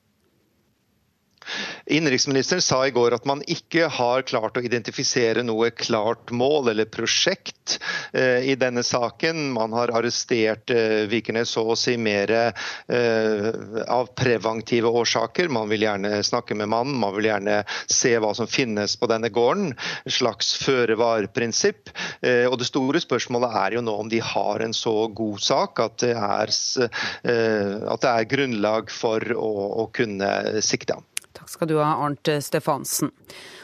[1.86, 6.88] Innenriksministeren sa i går at man ikke har klart å identifisere noe klart mål eller
[6.88, 7.78] prosjekt
[8.16, 9.50] eh, i denne saken.
[9.56, 13.50] Man har arrestert eh, Vikernes så å si mer eh,
[13.92, 15.52] av preventive årsaker.
[15.52, 17.60] Man vil gjerne snakke med mannen, man vil gjerne
[17.92, 19.74] se hva som finnes på denne gården.
[20.08, 21.92] Et slags føre-var-prinsipp.
[22.22, 25.84] Eh, og Det store spørsmålet er jo nå om de har en så god sak
[25.84, 29.52] at det er, at det er grunnlag for å,
[29.84, 31.06] å kunne sikte ham.
[31.34, 33.12] Takk skal du ha, Arnt Stefansen.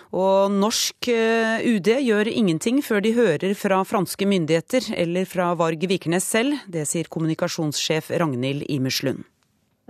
[0.09, 5.85] Og norsk eh, UD gjør ingenting før de hører fra franske myndigheter eller fra Varg
[5.91, 6.57] Vikernes selv.
[6.65, 9.27] Det sier kommunikasjonssjef Ragnhild Imerslund.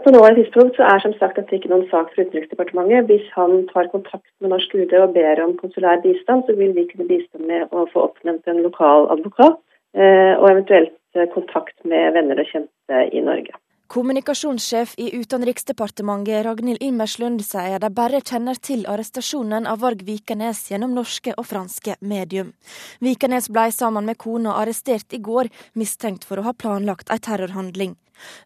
[0.03, 3.07] På nåværende tidspunkt så er som sagt dette ikke noen sak for Utenriksdepartementet.
[3.07, 6.87] Hvis han tar kontakt med norsk UD og ber om konsulær bistand, så vil vi
[6.91, 9.59] kunne bistå med å få oppnevnt en lokal advokat,
[9.95, 13.55] eh, og eventuelt eh, kontakt med venner og kjente i Norge.
[13.89, 20.93] Kommunikasjonssjef i Utenriksdepartementet Ragnhild Immerslund sier de bare kjenner til arrestasjonen av Varg Vikanes gjennom
[20.93, 22.51] norske og franske medium.
[23.01, 27.97] Vikanes ble sammen med kona arrestert i går, mistenkt for å ha planlagt en terrorhandling.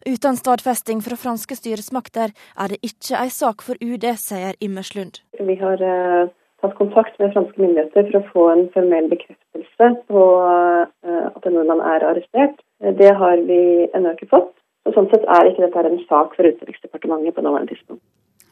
[0.08, 5.20] Uten stadfesting fra franske styresmakter er det ikke en sak for UD, sier Immerslund.
[5.36, 6.32] Vi har uh,
[6.64, 10.84] tatt kontakt med franske myndigheter for å få en formell bekreftelse på uh,
[11.28, 12.64] at en nordmann er arrestert.
[12.80, 14.54] Det har vi ennå ikke fått.
[14.84, 18.04] Og Sånn sett er ikke dette en sak for Utenriksdepartementet på nåværende tidspunkt.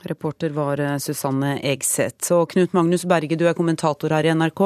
[0.09, 2.33] Reporter var eh, Susanne Egseth.
[2.35, 4.65] Og Knut Magnus Berge, du er kommentator her i NRK.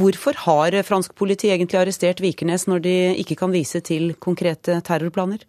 [0.00, 5.44] Hvorfor har fransk politi egentlig arrestert Vikernes når de ikke kan vise til konkrete terrorplaner?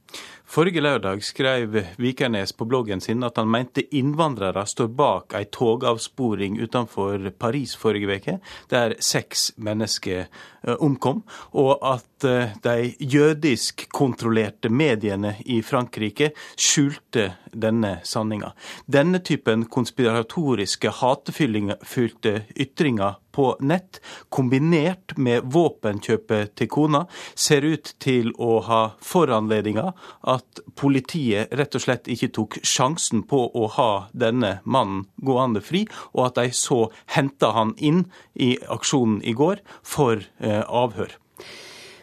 [0.51, 6.57] Forrige lørdag skrev Vikernes på bloggen sin at han mente innvandrere står bak ei togavsporing
[6.59, 8.35] utenfor Paris forrige uke,
[8.67, 11.21] der seks mennesker eh, omkom,
[11.55, 18.51] og at eh, de jødisk-kontrollerte mediene i Frankrike skjulte denne sanninga.
[18.91, 28.31] Denne typen konspiratoriske, hatefylte ytringer på nett, kombinert med våpenkjøpet til kona, ser ut til
[28.37, 29.91] å ha foranledninga
[30.35, 35.85] at politiet rett og slett ikke tok sjansen på å ha denne mannen gående fri,
[36.15, 41.17] og at de så henta han inn i aksjonen i går for eh, avhør.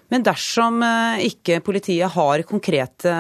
[0.09, 3.13] Men dersom eh, ikke politiet har konkrete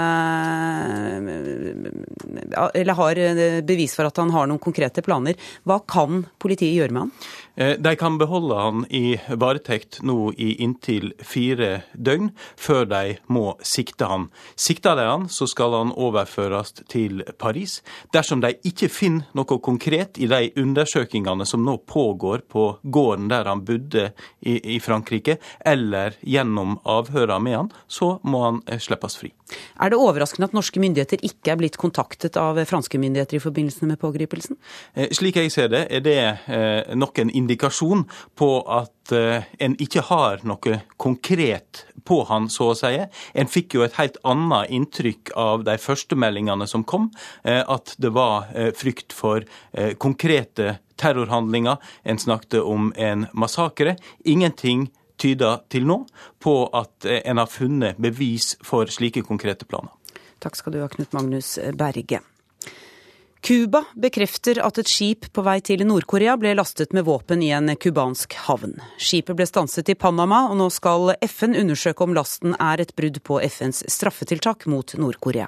[2.72, 5.36] Eller har eh, bevis for at han har noen konkrete planer,
[5.68, 7.12] hva kan politiet gjøre med han?
[7.58, 13.56] Eh, de kan beholde han i varetekt nå i inntil fire døgn, før de må
[13.66, 14.28] sikte han.
[14.54, 17.80] Sikter de han, så skal han overføres til Paris.
[18.14, 23.50] Dersom de ikke finner noe konkret i de undersøkingene som nå pågår på gården der
[23.50, 29.18] han bodde i, i Frankrike, eller gjennom avhørene med han, så må han eh, slippes
[29.18, 29.32] fri.
[29.82, 33.90] Er det overraskende at norske myndigheter ikke er blitt kontaktet av franske myndigheter i forbindelse
[33.90, 34.62] med pågripelsen?
[34.94, 38.04] Eh, slik jeg ser det, er det nok en indikasjon
[38.36, 42.94] på at eh, en ikke har noe konkret på han, så å si.
[43.34, 47.10] En fikk jo et helt annet inntrykk av de første meldingene som kom,
[47.44, 49.44] eh, at det var eh, frykt for
[49.98, 51.76] konkrete terrorhandlinger.
[52.04, 53.96] En snakket om en massakre.
[54.24, 56.02] Ingenting tyder til nå
[56.42, 59.94] på at en har funnet bevis for slike konkrete planer.
[60.42, 62.22] Takk skal du ha, Knut Magnus Berge.
[63.40, 67.70] Cuba bekrefter at et skip på vei til Nord-Korea ble lastet med våpen i en
[67.78, 68.74] cubansk havn.
[68.98, 73.22] Skipet ble stanset i Panama, og nå skal FN undersøke om lasten er et brudd
[73.22, 75.46] på FNs straffetiltak mot Nord-Korea.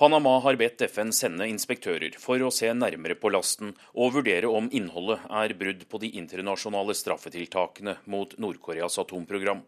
[0.00, 4.70] Panama har bedt FN sende inspektører for å se nærmere på lasten og vurdere om
[4.72, 9.60] innholdet er brudd på de internasjonale straffetiltakene mot Nord-Koreas atomprogram.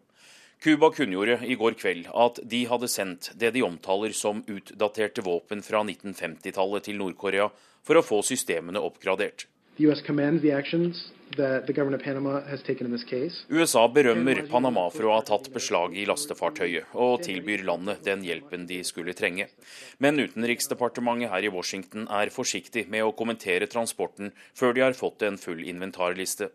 [0.63, 5.59] Cuba kunngjorde i går kveld at de hadde sendt det de omtaler som utdaterte våpen
[5.65, 7.49] fra 1950-tallet til Nord-Korea
[7.83, 9.43] for å få systemene oppgradert.
[13.49, 18.63] USA berømmer Panama for å ha tatt beslag i lastefartøyet, og tilbyr landet den hjelpen
[18.69, 19.51] de skulle trenge.
[19.99, 25.27] Men utenriksdepartementet her i Washington er forsiktig med å kommentere transporten før de har fått
[25.27, 26.53] en full inventarliste.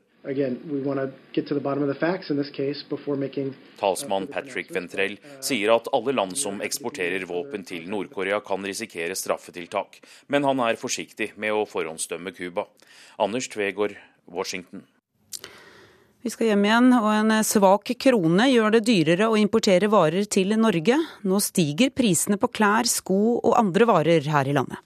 [3.78, 10.00] Talsmann Patrick Ventrell sier at alle land som eksporterer våpen til Nord-Korea kan risikere straffetiltak,
[10.28, 12.66] men han er forsiktig med å forhåndsdømme Cuba.
[13.16, 13.96] Anders Tvegård,
[14.28, 14.84] Washington.
[16.20, 20.52] Vi skal hjem igjen, og en svak krone gjør det dyrere å importere varer til
[20.58, 20.98] Norge.
[21.24, 24.82] Nå stiger prisene på klær, sko og andre varer her i landet.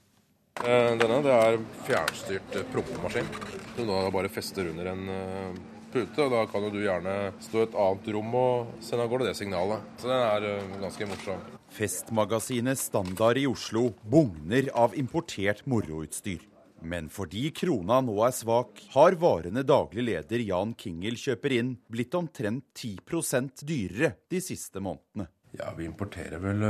[0.61, 3.27] Eh, denne det er fjernstyrt eh, prompemaskin.
[3.75, 5.57] Som da bare fester under en eh,
[5.91, 6.23] pute.
[6.23, 9.27] og Da kan jo du gjerne stå i et annet rom og sende av gårde
[9.27, 9.83] det signalet.
[9.99, 11.43] Så den er ganske morsom.
[11.73, 16.45] Festmagasinet Standard i Oslo bugner av importert moroutstyr.
[16.83, 22.15] Men fordi krona nå er svak, har varene daglig leder Jan Kingel kjøper inn, blitt
[22.19, 25.31] omtrent 10% dyrere de siste månedene.
[25.59, 26.63] Ja, Vi importerer vel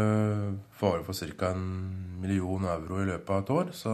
[0.79, 1.51] varer for ca.
[1.51, 3.93] en million euro i løpet av et år, så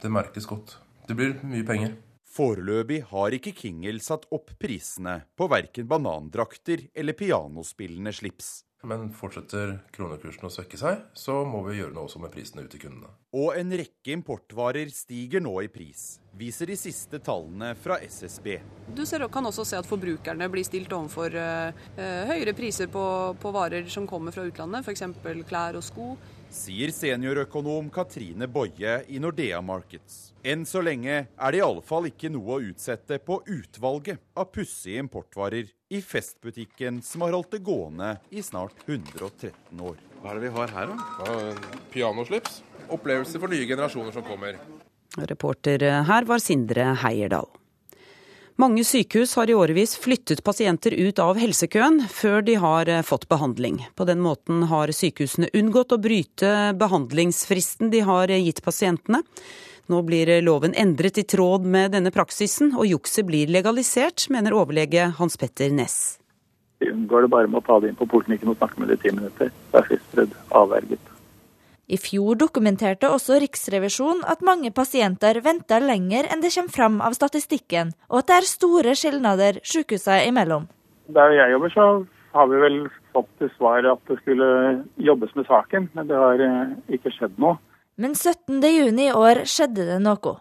[0.00, 0.78] det merkes godt.
[1.08, 1.96] Det blir mye penger.
[2.28, 8.50] Foreløpig har ikke Kingel satt opp prisene på verken banandrakter eller pianospillende slips.
[8.86, 12.70] Men fortsetter kronekursen å svekke seg, så må vi gjøre noe også med prisene ut
[12.70, 13.10] til kundene.
[13.34, 18.58] Og en rekke importvarer stiger nå i pris, viser de siste tallene fra SSB.
[18.94, 21.88] Du ser, kan også se at forbrukerne blir stilt overfor uh,
[22.30, 23.04] høyere priser på,
[23.40, 25.04] på, varer som kommer fra utlandet, f.eks.
[25.48, 26.12] klær og sko.
[26.48, 30.30] Sier seniorøkonom Katrine Boje i Nordea Markets.
[30.46, 34.48] Enn så lenge er det i alle fall ikke noe å utsette på utvalget av
[34.54, 40.00] pussige importvarer i festbutikken som har holdt det gående i snart 113 år.
[40.22, 41.28] Hva er det vi har her, da?
[41.28, 42.62] Ja, pianoslips.
[42.88, 44.56] Opplevelser for nye generasjoner som kommer.
[45.16, 47.48] Reporter her var Sindre Heierdal.
[48.58, 53.78] Mange sykehus har i årevis flyttet pasienter ut av helsekøen før de har fått behandling.
[53.94, 59.22] På den måten har sykehusene unngått å bryte behandlingsfristen de har gitt pasientene.
[59.86, 65.06] Nå blir loven endret i tråd med denne praksisen, og jukset blir legalisert, mener overlege
[65.16, 66.18] Hans Petter Næss.
[66.82, 68.98] Vi unngår det bare med å ta det inn på poliklinikken og snakke med det
[68.98, 69.54] i ti minutter.
[69.70, 71.07] Det er fristbrudd avverget.
[71.88, 77.16] I fjor dokumenterte også Riksrevisjonen at mange pasienter venter lenger enn det kommer fram av
[77.16, 80.68] statistikken, og at det er store skilnader sykehusene imellom.
[81.16, 81.86] Der jeg jobber, så
[82.36, 82.76] har vi vel
[83.16, 84.50] fått til svar at det skulle
[85.00, 87.56] jobbes med saken, men det har eh, ikke skjedd noe.
[87.96, 88.60] Men 17.
[88.60, 90.36] juni i år skjedde det noe.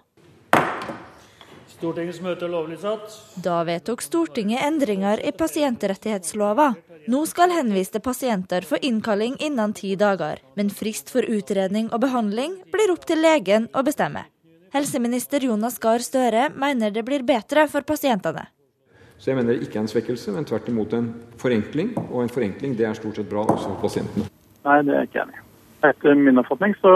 [1.77, 3.11] Stortingets møte er lovlig satt.
[3.45, 6.71] Da vedtok Stortinget endringer i pasientrettighetslova.
[7.07, 12.57] Nå skal henviste pasienter få innkalling innen ti dager, men frist for utredning og behandling
[12.73, 14.25] blir opp til legen å bestemme.
[14.73, 18.49] Helseminister Jonas Gahr Støre mener det blir bedre for pasientene.
[19.17, 21.11] Så jeg mener det ikke er en svekkelse, men tvert imot en
[21.41, 21.93] forenkling.
[22.09, 24.29] Og en forenkling det er stort sett bra også for pasientene.
[24.65, 25.46] Nei, det er jeg ikke enig i.
[25.85, 26.91] Etter min oppfatning så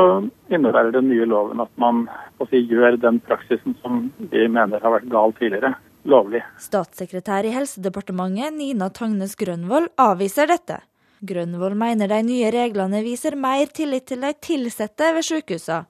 [0.50, 2.08] innebærer den nye loven at man
[2.50, 5.76] si, gjør den praksisen som vi mener har vært gal tidligere,
[6.10, 6.42] lovlig.
[6.58, 10.80] Statssekretær i Helsedepartementet Nina Tangnes Grønvoll avviser dette.
[11.22, 15.86] Grønvoll mener de nye reglene viser mer tillit til de ansatte ved sykehusene.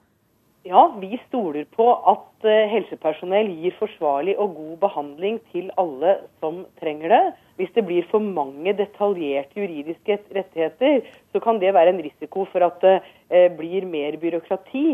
[0.63, 6.59] Ja, vi stoler på at eh, helsepersonell gir forsvarlig og god behandling til alle som
[6.77, 7.21] trenger det.
[7.57, 11.01] Hvis det blir for mange detaljerte juridiske rettigheter,
[11.33, 12.93] så kan det være en risiko for at det
[13.33, 14.85] eh, blir mer byråkrati.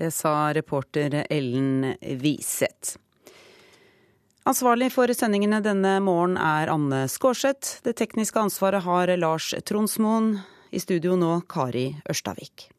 [0.00, 2.96] Det sa reporter Ellen Wiseth.
[4.48, 7.82] Ansvarlig for sendingene denne morgen er Anne Skårseth.
[7.84, 10.38] Det tekniske ansvaret har Lars Tronsmoen.
[10.72, 12.70] I studio nå Kari Ørstavik.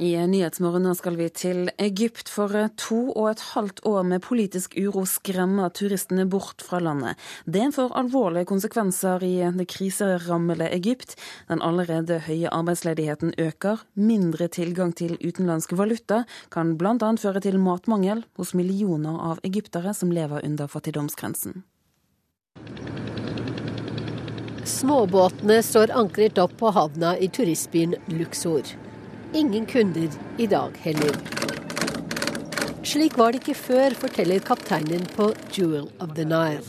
[0.00, 4.78] I Nyhetsmorgen nå skal vi til Egypt, for to og et halvt år med politisk
[4.80, 7.20] uro skremmer turistene bort fra landet.
[7.44, 11.18] Det får alvorlige konsekvenser i det kriserammede Egypt.
[11.52, 13.84] Den allerede høye arbeidsledigheten øker.
[13.92, 16.96] Mindre tilgang til utenlandsk valuta kan bl.a.
[17.20, 21.60] føre til matmangel hos millioner av egyptere som lever under fattigdomsgrensen.
[24.64, 28.79] Småbåtene står ankret opp på havna i turistbyen Luxor
[29.34, 30.08] ingen kunder
[30.38, 31.16] i dag heller.
[32.82, 36.62] Slik var det ikke før, forteller kapteinen på Jewel of the Nile.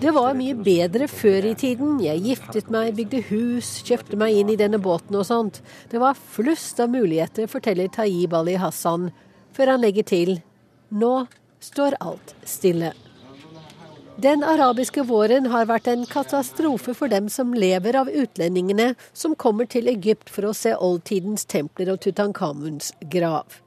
[0.00, 1.96] Det var mye bedre før i tiden.
[2.04, 5.62] Jeg giftet meg, bygde hus, kjøpte meg inn i denne båten og sånt.
[5.88, 9.08] Det var flust av muligheter, forteller Tayyib Ali Hassan,
[9.56, 10.36] før han legger til
[10.90, 11.26] nå
[11.60, 12.92] står alt stille.
[14.16, 19.68] Den arabiske våren har vært en katastrofe for dem som lever av utlendingene som kommer
[19.68, 23.58] til Egypt for å se oldtidens templer og Tutankhamuns grav.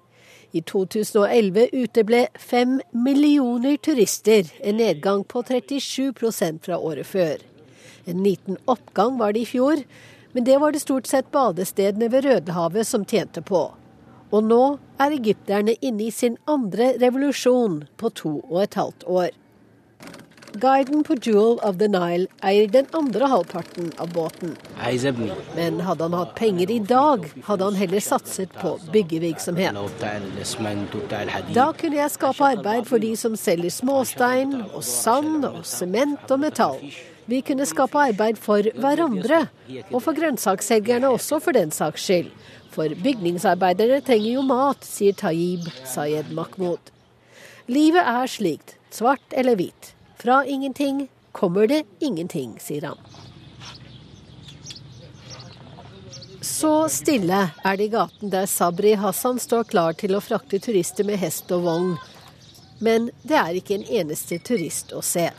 [0.49, 7.43] I 2011 uteble fem millioner turister, en nedgang på 37% fra året før.
[8.09, 9.83] En liten oppgang var det i fjor,
[10.33, 13.67] men det var det stort sett badestedene ved Rødehavet som tjente på.
[14.33, 14.63] Og nå
[14.97, 19.29] er egypterne inne i sin andre revolusjon på to og et halvt år.
[20.53, 24.55] Guiden på Jewel of the Nile eier den andre halvparten av båten.
[25.55, 29.77] Men hadde han hatt penger i dag, hadde han heller satset på byggevirksomhet.
[31.53, 36.41] Da kunne jeg skape arbeid for de som selger småstein og sand og sement og
[36.41, 36.81] metall.
[37.29, 39.43] Vi kunne skape arbeid for hverandre,
[39.91, 42.31] og for grønnsaksselgerne også, for den saks skyld.
[42.73, 46.89] For bygningsarbeidere trenger jo mat, sier Tayyib Sayed Mahmoud.
[47.69, 49.93] Livet er slikt, svart eller hvit.
[50.21, 52.97] Fra ingenting kommer det ingenting, sier han.
[56.41, 61.07] Så stille er det i gaten der Sabri Hassan står klar til å frakte turister
[61.07, 61.93] med hest og vogn.
[62.83, 65.29] Men det er ikke en eneste turist å se.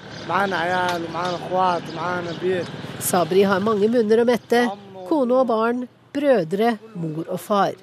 [3.04, 4.64] Sabri har mange munner å mette.
[5.08, 7.76] Kone og barn, brødre, mor og far.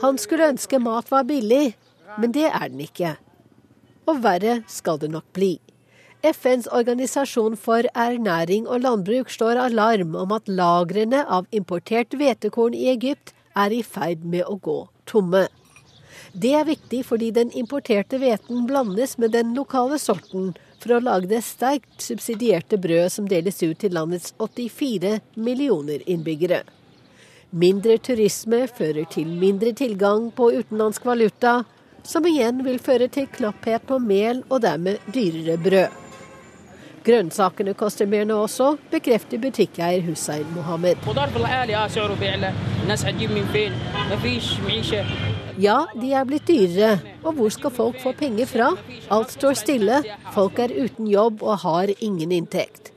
[0.00, 1.74] Han skulle ønske mat var billig,
[2.16, 3.16] men det er den ikke.
[4.08, 5.58] Og verre skal det nok bli.
[6.22, 12.88] FNs organisasjon for ernæring og landbruk slår alarm om at lagrene av importert hvetekorn i
[12.90, 15.44] Egypt er i ferd med å gå tomme.
[16.34, 21.30] Det er viktig fordi den importerte hveten blandes med den lokale sorten for å lage
[21.30, 26.64] det sterkt subsidierte brød som deles ut til landets 84 millioner innbyggere.
[27.50, 31.62] Mindre turisme fører til mindre tilgang på utenlandsk valuta,
[32.02, 36.07] som igjen vil føre til knapphet på mel og dermed dyrere brød.
[37.06, 41.00] Grønnsakene koster mer nå også, bekrefter butikkeier Hussein Mohammed.
[45.58, 46.98] Ja, de er blitt dyrere.
[47.24, 48.68] Og hvor skal folk få penger fra?
[49.14, 50.02] Alt står stille,
[50.34, 52.92] folk er uten jobb og har ingen inntekt.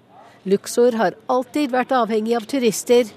[0.46, 3.10] Luxor har alltid vært avhengig av turister,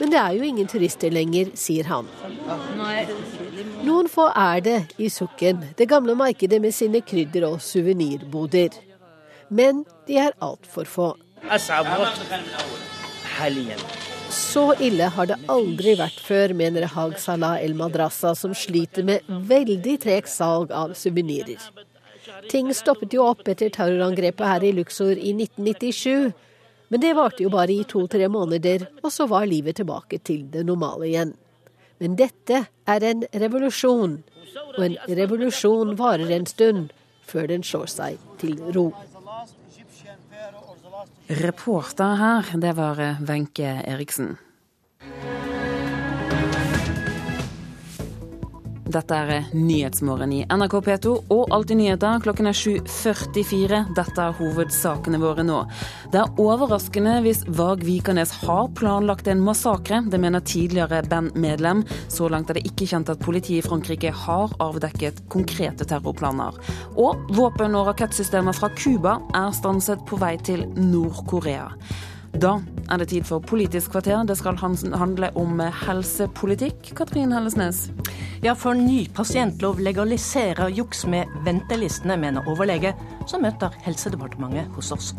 [0.00, 2.06] men det er jo ingen turister lenger, sier han.
[3.84, 8.89] Noen få er det i Sukken, det gamle markedet med sine krydder- og suvenirboder
[9.50, 11.10] men de er altfor få.
[14.30, 19.26] Så ille har det aldri vært før, mener Hag Salah El Madrassa, som sliter med
[19.26, 21.58] veldig tregt salg av suvenirer.
[22.50, 26.30] Ting stoppet jo opp etter terrorangrepet her i Luxor i 1997.
[26.90, 30.64] Men det varte jo bare i to-tre måneder, og så var livet tilbake til det
[30.66, 31.34] normale igjen.
[32.02, 34.16] Men dette er en revolusjon,
[34.76, 36.90] og en revolusjon varer en stund
[37.30, 38.88] før den slår seg til ro.
[41.26, 44.38] Reporter her, det var Wenche Eriksen.
[48.90, 52.18] Dette er Nyhetsmorgen i NRK P2 og Alltid nyheter.
[52.24, 53.82] Klokken er 7.44.
[53.94, 55.60] Dette er hovedsakene våre nå.
[56.10, 60.02] Det er overraskende hvis Varg Vikernes har planlagt en massakre.
[60.10, 61.84] Det mener tidligere bandmedlem.
[62.10, 66.58] Så langt er det ikke kjent at politiet i Frankrike har avdekket konkrete terrorplaner.
[66.98, 71.68] Og våpen- og rakettsystemer fra Cuba er stanset på vei til Nord-Korea.
[72.32, 72.60] Da
[72.90, 74.22] er det tid for Politisk kvarter.
[74.24, 76.94] Det skal handle om helsepolitikk.
[76.96, 77.90] Katrin Hellesnes.
[78.42, 82.94] Ja, for ny pasientlov legaliserer juks med ventelistene, mener overlege,
[83.28, 85.12] som møter Helsedepartementet hos oss.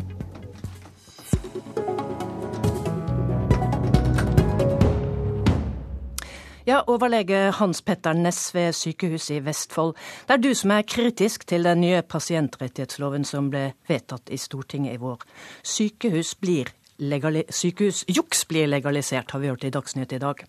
[6.66, 9.96] Ja, overlege Hans Petter Næss ved sykehuset i Vestfold.
[10.28, 14.94] Det er du som er kritisk til den nye pasientrettighetsloven som ble vedtatt i Stortinget
[14.94, 15.26] i vår.
[15.62, 16.70] Sykehus blir
[17.02, 20.44] sykehusjuks blir legalisert, har vi hørt i Dagsnytt i dag.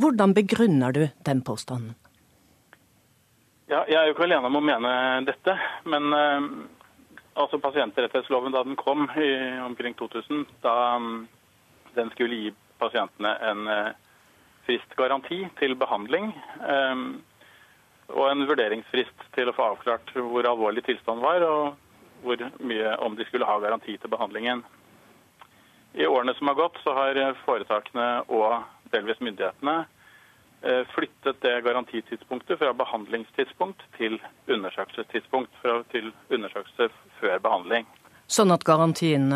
[0.00, 1.94] Hvordan begrunner du den påstanden?
[3.72, 4.92] Ja, jeg er jo ikke alene om å mene
[5.24, 5.54] dette.
[5.88, 6.48] Men uh,
[7.40, 9.30] altså pasientrettighetsloven da den kom i
[9.64, 11.26] omkring 2000, da um,
[11.96, 12.50] den skulle gi
[12.82, 13.92] pasientene en uh,
[14.66, 16.32] fristgaranti til behandling.
[16.60, 17.22] Um,
[18.12, 23.16] og en vurderingsfrist til å få avklart hvor alvorlig tilstand var, og hvor mye om
[23.16, 24.60] de skulle ha garanti til behandlingen.
[25.94, 28.62] I årene som har gått, så har foretakene og
[28.94, 29.84] delvis myndighetene
[30.62, 35.52] eh, flyttet det garantitidspunktet fra behandlingstidspunkt til undersøkelsestidspunkt.
[35.62, 36.88] Fra, til undersøkelse
[37.20, 37.88] før behandling.
[38.32, 39.28] Sånn at garantien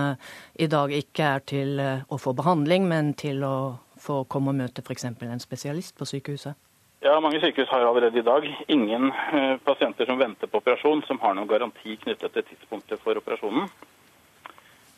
[0.56, 3.56] i dag ikke er til eh, å få behandling, men til å
[4.00, 5.04] få komme og møte f.eks.
[5.08, 6.56] en spesialist på sykehuset?
[7.04, 11.20] Ja, Mange sykehus har allerede i dag ingen eh, pasienter som venter på operasjon, som
[11.20, 13.68] har noen garanti knyttet til tidspunktet for operasjonen.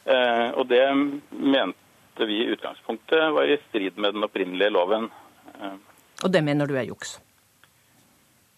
[0.08, 0.84] Eh, og det
[1.30, 5.10] mente vi i utgangspunktet var i strid med den opprinnelige loven.
[5.54, 5.74] Eh,
[6.24, 7.18] og det mener du er juks?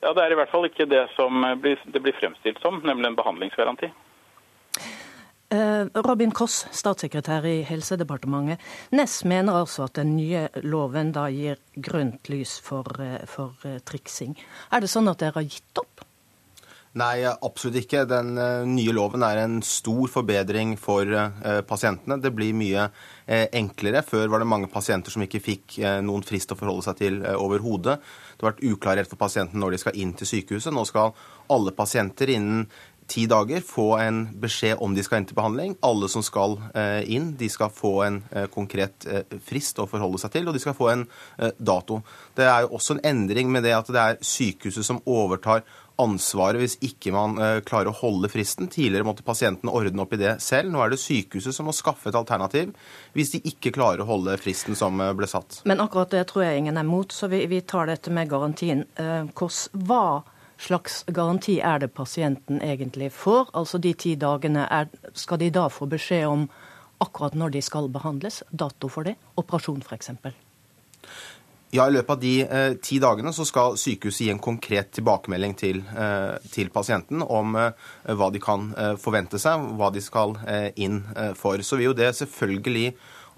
[0.01, 3.19] Ja, det er i hvert fall ikke det som det blir fremstilt som, nemlig en
[3.19, 3.91] behandlingsgaranti.
[5.51, 8.63] Eh, Robin Koss, statssekretær i Helsedepartementet.
[8.95, 12.87] Ness mener altså at den nye loven da gir grønt lys for,
[13.27, 14.39] for triksing.
[14.71, 16.07] Er det sånn at dere har gitt opp?
[16.99, 18.03] Nei, absolutt ikke.
[18.11, 22.19] Den uh, nye loven er en stor forbedring for uh, pasientene.
[22.19, 24.03] Det blir mye uh, enklere.
[24.03, 28.01] Før var det mange pasienter som ikke fikk noen frist å forholde seg til overhodet.
[28.35, 30.75] Det har vært uklarhet for pasientene når de skal inn til sykehuset.
[30.75, 31.15] Nå skal
[31.55, 32.67] alle pasienter innen
[33.11, 35.77] ti dager få en beskjed om de skal inn til behandling.
[35.87, 36.57] Alle som skal
[37.11, 38.21] inn, de skal få en
[38.55, 39.07] konkret
[39.47, 41.03] frist å forholde seg til, og de skal få en
[41.59, 41.99] dato.
[42.39, 45.65] Det er jo også en endring med det at det er sykehuset som overtar
[46.01, 47.37] ansvaret hvis ikke man
[47.67, 48.71] klarer å holde fristen.
[48.73, 50.73] Tidligere måtte pasientene ordne opp i det selv.
[50.73, 52.75] Nå er det sykehuset som må skaffe et alternativ
[53.17, 55.61] hvis de ikke klarer å holde fristen som ble satt.
[55.69, 58.85] Men akkurat det tror jeg ingen er mot, så vi, vi tar dette med garantien.
[58.97, 60.23] Hvordan var
[60.61, 63.51] slags garanti er det pasienten egentlig får?
[63.57, 66.47] Altså de ti dagene, er, skal de da få beskjed om
[67.01, 68.43] akkurat når de skal behandles?
[68.51, 69.17] Dato for det?
[69.41, 70.13] Operasjon f.eks.?
[71.71, 75.53] Ja, I løpet av de eh, ti dagene så skal sykehuset gi en konkret tilbakemelding
[75.55, 77.71] til, eh, til pasienten om eh,
[78.19, 81.63] hva de kan eh, forvente seg, hva de skal eh, inn eh, for.
[81.63, 82.89] Så vil jo det selvfølgelig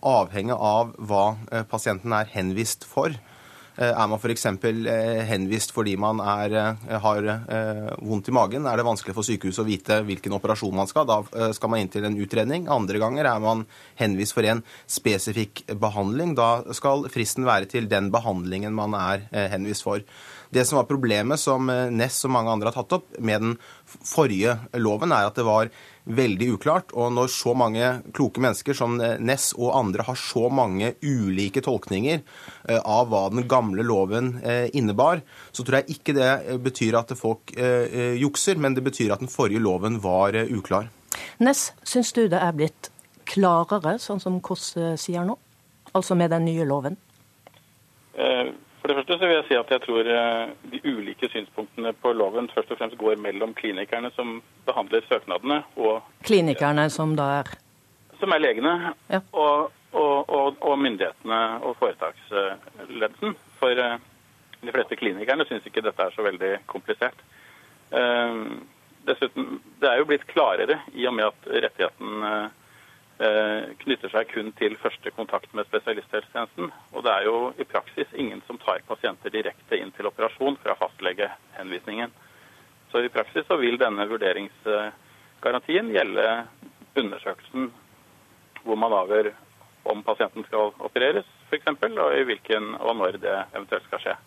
[0.09, 1.37] avhenge av hva
[1.71, 3.13] pasienten er henvist for.
[3.77, 4.45] Eh, er man f.eks.
[4.69, 7.29] Eh, henvist fordi man er, eh, har
[8.03, 11.07] vondt i magen, er det vanskelig for sykehuset å vite hvilken operasjon man skal.
[11.09, 12.69] Da skal man inn til en utredning.
[12.69, 13.65] Andre ganger er man
[14.01, 16.35] henvist for en spesifikk behandling.
[16.37, 20.05] Da skal fristen være til den behandlingen man er henvist for.
[20.53, 23.55] Det som var problemet, som Ness og mange andre har tatt opp med den
[23.89, 25.71] forrige loven, er at det var
[26.05, 26.93] veldig uklart.
[26.93, 32.21] Og når så mange kloke mennesker som Ness og andre har så mange ulike tolkninger
[32.21, 35.23] eh, av hva den gamle loven eh, innebar,
[35.53, 39.31] så tror jeg ikke det eh, betyr at folk jukser, men det betyr at den
[39.31, 40.89] forrige loven var uklar.
[41.43, 42.91] Ness, syns du det er blitt
[43.29, 45.37] klarere, sånn som Kåss sier nå?
[45.93, 46.97] Altså med den nye loven?
[48.83, 52.11] For det første så vil jeg si at jeg tror eh, de ulike synspunktene på
[52.19, 57.53] loven først og fremst går mellom klinikerne som behandler søknadene, og Klinikerne som da er
[58.19, 58.73] Som er legene,
[59.11, 59.21] ja.
[59.33, 63.37] og, og, og, og, myndighetene og foretaksledelsen.
[63.63, 64.03] For eh,
[64.63, 67.23] de fleste klinikerne syns ikke dette er så veldig komplisert.
[67.95, 68.43] Eh,
[69.07, 72.27] dessuten, det er jo blitt klarere i og med at rettigheten
[73.83, 76.73] knytter seg kun til første kontakt med spesialisthelsetjenesten.
[76.93, 80.75] Og det er jo i praksis ingen som tar pasienter direkte inn til operasjon fra
[80.81, 82.11] fastlegehenvisningen.
[82.91, 86.27] Så i praksis så vil denne vurderingsgarantien gjelde
[86.99, 87.71] undersøkelsen
[88.63, 89.33] hvor man avgjør
[89.91, 94.19] om pasienten skal opereres, f.eks., og i hvilken og når det eventuelt skal skje.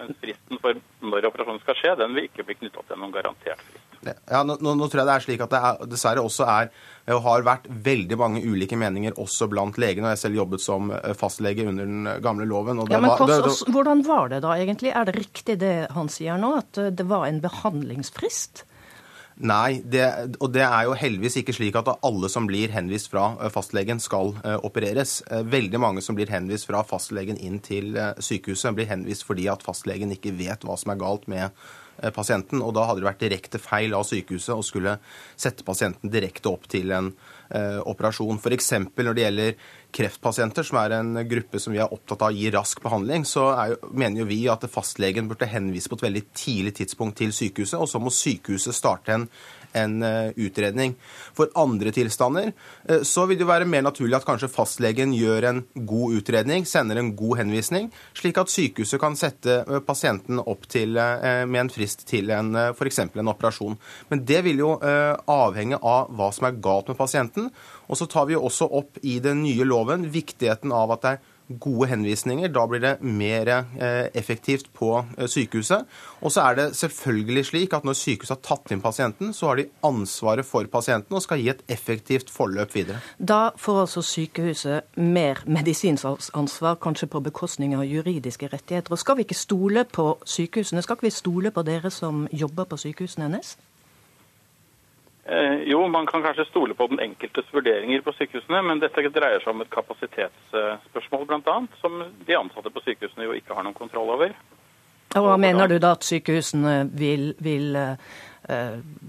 [0.00, 3.62] Men fristen for når operasjonen skal skje, den vil ikke bli knytta til noen garantert
[3.64, 3.82] frist.
[4.06, 6.68] Ja, nå, nå, tror jeg det er slik at det er, dessverre også er
[7.14, 10.08] og har vært veldig mange ulike meninger også blant legene.
[10.08, 12.82] og Jeg selv jobbet som eh, fastlege under den gamle loven.
[12.90, 14.94] ja, men var, det, det, Hvordan var det da egentlig?
[14.94, 18.66] Er det riktig det han sier nå, at eh, det var en behandlingsfrist?
[19.36, 20.04] Nei, det,
[20.40, 24.00] og det er jo heldigvis ikke slik at alle som blir henvist fra eh, fastlegen,
[24.00, 25.18] skal uh, opereres.
[25.28, 29.64] Uh, veldig mange som blir henvist fra fastlegen inn til sykehuset, blir henvist fordi at
[29.66, 31.52] fastlegen ikke vet hva som er galt med
[32.16, 32.64] pasienten.
[32.64, 34.96] Og da hadde det vært direkte feil av sykehuset å skulle
[35.36, 37.35] sette pasienten direkte opp til en operasjon.
[37.50, 38.72] F.eks.
[38.80, 42.50] når det gjelder kreftpasienter, som er en gruppe som vi er opptatt av å gi
[42.52, 46.74] rask behandling, så jo, mener jo vi at fastlegen burde henvise på et veldig tidlig
[46.80, 49.28] tidspunkt til sykehuset, og så må sykehuset starte en
[49.76, 50.94] en eh, utredning.
[51.36, 55.62] For andre tilstander eh, så vil det være mer naturlig at kanskje fastlegen gjør en
[55.88, 60.96] god utredning, sender en god henvisning, slik at sykehuset kan sette eh, pasienten opp til,
[60.96, 62.98] med en frist til en, f.eks.
[63.04, 63.76] en operasjon.
[64.10, 67.50] Men det vil jo avhenge av hva som er galt med pasienten.
[67.86, 71.24] Og så tar vi også opp i den nye loven viktigheten av at det er
[71.48, 72.48] gode henvisninger.
[72.52, 75.86] Da blir det mer eh, effektivt på eh, sykehuset.
[76.20, 79.60] Og så er det selvfølgelig slik at når sykehuset har tatt inn pasienten, så har
[79.60, 83.00] de ansvaret for pasienten og skal gi et effektivt forløp videre.
[83.18, 88.92] Da får altså sykehuset mer medisinsansvar, kanskje på bekostning av juridiske rettigheter.
[88.92, 90.82] Og skal vi ikke stole på sykehusene?
[90.82, 93.56] Skal ikke vi stole på dere som jobber på sykehusene hennes?
[95.28, 99.42] Eh, jo, man kan kanskje stole på den enkeltes vurderinger på sykehusene, men dette dreier
[99.42, 104.12] seg om et kapasitetsspørsmål bl.a., som de ansatte på sykehusene jo ikke har noen kontroll
[104.14, 104.36] over.
[105.16, 107.98] Og Hva mener du da at sykehusene vil, vil uh,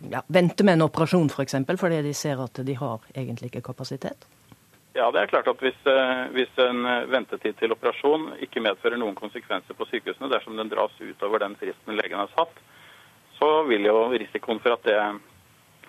[0.10, 3.52] ja, vente med en operasjon f.eks., for eksempel, fordi de ser at de har egentlig
[3.52, 4.26] ikke kapasitet?
[4.98, 6.82] Ja, det er klart at hvis, uh, hvis, en
[7.14, 12.02] ventetid til operasjon ikke medfører noen konsekvenser på sykehusene dersom den dras utover den fristen
[12.02, 12.62] legen har satt,
[13.38, 15.02] så vil jo risikoen for at det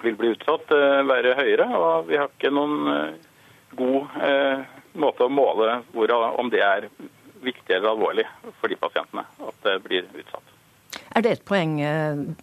[0.02, 1.68] vil bli utsatt, eh, være høyere.
[1.76, 3.30] Og vi har ikke noen eh,
[3.78, 4.66] god eh,
[4.98, 6.88] måte å måle hvor, om det er
[7.44, 8.26] viktig eller alvorlig
[8.58, 10.54] for de pasientene at det blir utsatt.
[11.14, 11.76] Er det et poeng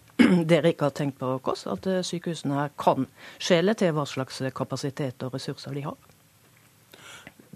[0.50, 5.36] dere ikke har tenkt på, Kåss, at sykehusene kan skjele til hva slags kapasitet og
[5.36, 5.98] ressurser de har?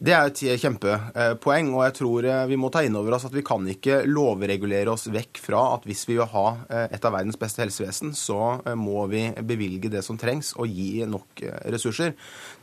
[0.01, 3.35] Det er et kjempepoeng, og jeg tror eh, vi må ta inn over oss at
[3.37, 7.13] vi kan ikke lovregulere oss vekk fra at hvis vi vil ha eh, et av
[7.13, 11.43] verdens beste helsevesen, så eh, må vi bevilge det som trengs og gi nok
[11.75, 12.15] ressurser.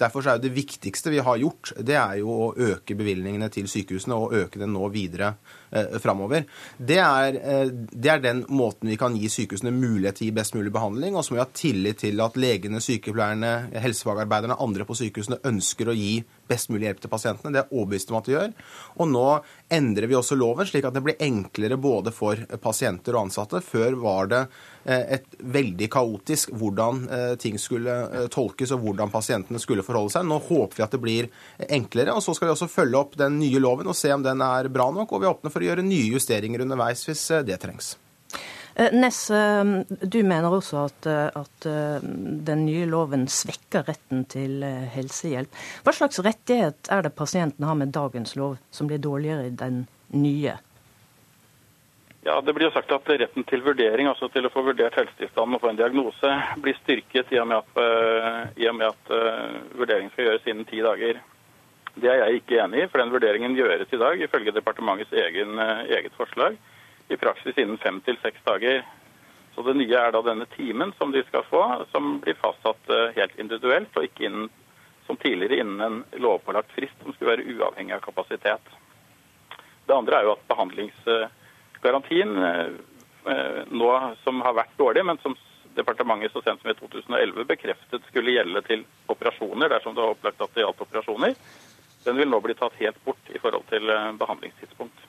[0.02, 4.18] Derfor er det viktigste vi har gjort, det er jo å øke bevilgningene til sykehusene
[4.18, 5.36] og øke den nå videre
[5.70, 6.50] eh, framover.
[6.78, 10.58] Det, eh, det, er den måten vi kan gi sykehusene mulighet til å gi best
[10.58, 14.98] mulig behandling, og så må vi ha tillit til at legene, sykepleierne, helsefagarbeiderne, andre på
[14.98, 16.16] sykehusene ønsker å gi
[16.50, 17.54] best mulig hjelp til pasientene.
[17.54, 18.56] Det er overbevist om at de gjør.
[19.02, 19.26] Og nå
[19.74, 23.62] endrer vi også loven slik at det blir enklere både for pasienter og ansatte.
[23.66, 24.42] Før var det
[24.86, 30.16] eh, et veldig kaotisk hvordan eh, ting skulle eh, tolkes og hvordan pasientene skulle forholde
[30.16, 30.28] seg.
[30.28, 31.32] Nå håper vi at det blir
[31.68, 32.16] enklere.
[32.16, 34.72] og Så skal vi også følge opp den nye loven og se om den er
[34.74, 35.14] bra nok.
[35.14, 37.96] Og vi åpner for å gjøre nye justeringer underveis hvis det trengs.
[38.80, 39.64] Eh, Ness, eh,
[40.02, 41.68] du mener også at, eh, at,
[42.48, 44.62] den nye loven svekker retten til
[44.94, 45.56] helsehjelp.
[45.84, 49.88] Hva slags rettighet er det pasienten har med dagens lov, som blir dårligere i den
[50.14, 50.54] nye?
[52.28, 55.56] Ja, Det blir jo sagt at retten til vurdering, altså til å få vurdert helsetilstanden
[55.56, 59.14] og få en diagnose, blir styrket i og med at, i og med at
[59.80, 61.22] vurderingen skal gjøres innen ti dager.
[61.96, 65.56] Det er jeg ikke enig i, for den vurderingen gjøres i dag ifølge departementets egen,
[65.88, 66.60] eget forslag
[67.08, 68.84] i praksis innen fem til seks dager.
[69.56, 73.16] Så Det nye er da denne timen som de skal få, som blir fastsatt eh,
[73.16, 74.52] helt individuelt, og ikke innen,
[75.08, 78.70] som tidligere innen en lovpålagt frist som skulle være uavhengig av kapasitet.
[79.88, 82.70] Det andre er jo at behandlingsgarantien eh,
[83.34, 83.92] eh, nå
[84.22, 85.34] som har vært dårlig, men som
[85.80, 90.42] departementet så sent som i 2011 bekreftet skulle gjelde til operasjoner, dersom det var opplagt
[90.44, 91.38] at det gjaldt operasjoner,
[92.06, 93.90] den vil nå bli tatt helt bort i forhold til
[94.22, 95.08] behandlingstidspunkt.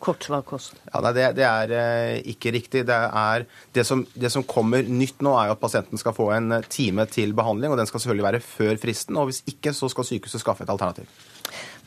[0.00, 0.70] Kort svar, Kåss.
[0.92, 2.84] Ja, det, det, er eh, ikke riktig.
[2.88, 3.44] Det, er,
[3.74, 7.06] det, som, det, som, kommer nytt nå, er at pasienten skal få en eh, time
[7.10, 7.72] til behandling.
[7.72, 9.18] og Den skal selvfølgelig være før fristen.
[9.18, 11.10] og Hvis ikke, så skal sykehuset skaffe et alternativ.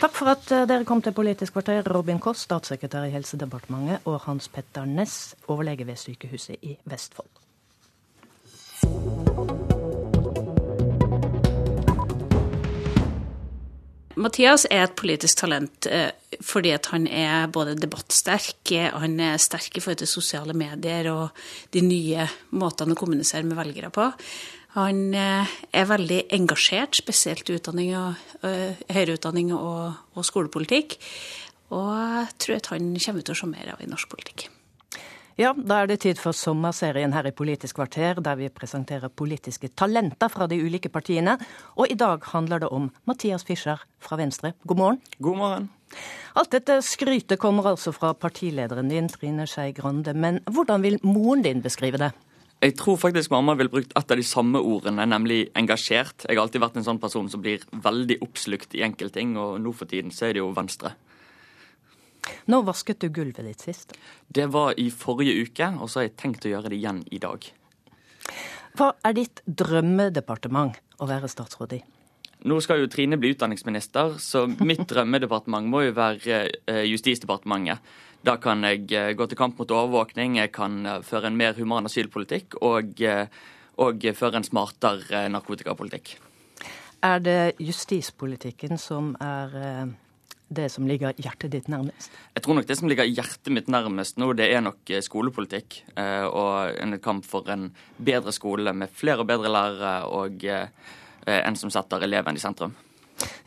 [0.01, 4.21] Takk for at eh, dere kom til Politisk kvarter, Robin Kåss, statssekretær i Helsedepartementet, og
[4.27, 7.29] Hans Petter Ness, overlege ved Sykehuset i Vestfold.
[14.19, 16.09] Mathias er et politisk talent eh,
[16.43, 21.43] fordi han er både debattsterk, han er sterk i forhold til sosiale medier og
[21.75, 24.09] de nye måtene å kommunisere med velgere på.
[24.77, 30.97] Han eh, er veldig engasjert, spesielt i utdanning og, høyere utdanning og, og skolepolitikk.
[31.71, 34.49] Og jeg tror at han kommer til å se av i norsk politikk.
[35.41, 39.71] Ja, da er det tid for sommerserien her i Politisk kvarter, der vi presenterer politiske
[39.73, 41.33] talenter fra de ulike partiene.
[41.81, 44.51] Og i dag handler det om Mathias Fischer fra Venstre.
[44.69, 44.99] God morgen.
[45.17, 45.69] God morgen.
[46.37, 50.13] Alt dette skrytet kommer altså fra partilederen din, Trine Skei Grande.
[50.13, 52.11] Men hvordan vil moren din beskrive det?
[52.61, 56.27] Jeg tror faktisk mamma ville brukt et av de samme ordene, nemlig engasjert.
[56.27, 59.73] Jeg har alltid vært en sånn person som blir veldig oppslukt i enkeltting, og nå
[59.73, 60.93] for tiden så er det jo Venstre.
[62.51, 63.95] Når vasket du gulvet ditt sist?
[64.27, 67.21] Det var i forrige uke, og så har jeg tenkt å gjøre det igjen i
[67.21, 67.47] dag.
[68.77, 71.81] Hva er ditt drømmedepartement å være statsråd i?
[72.47, 77.83] Nå skal jo Trine bli utdanningsminister, så mitt drømmedepartement må jo være eh, Justisdepartementet.
[78.25, 81.57] Da kan jeg eh, gå til kamp mot overvåkning, jeg kan eh, føre en mer
[81.57, 83.01] human asylpolitikk og,
[83.81, 86.15] og føre en smartere narkotikapolitikk.
[87.01, 89.55] Er det justispolitikken som er
[90.51, 92.11] det som ligger hjertet ditt nærmest?
[92.35, 95.81] Jeg tror nok det som ligger hjertet mitt nærmest nå, det er nok eh, skolepolitikk.
[95.95, 100.67] Eh, og en kamp for en bedre skole med flere og bedre lærere og eh,
[101.31, 102.75] en som setter eleven i sentrum.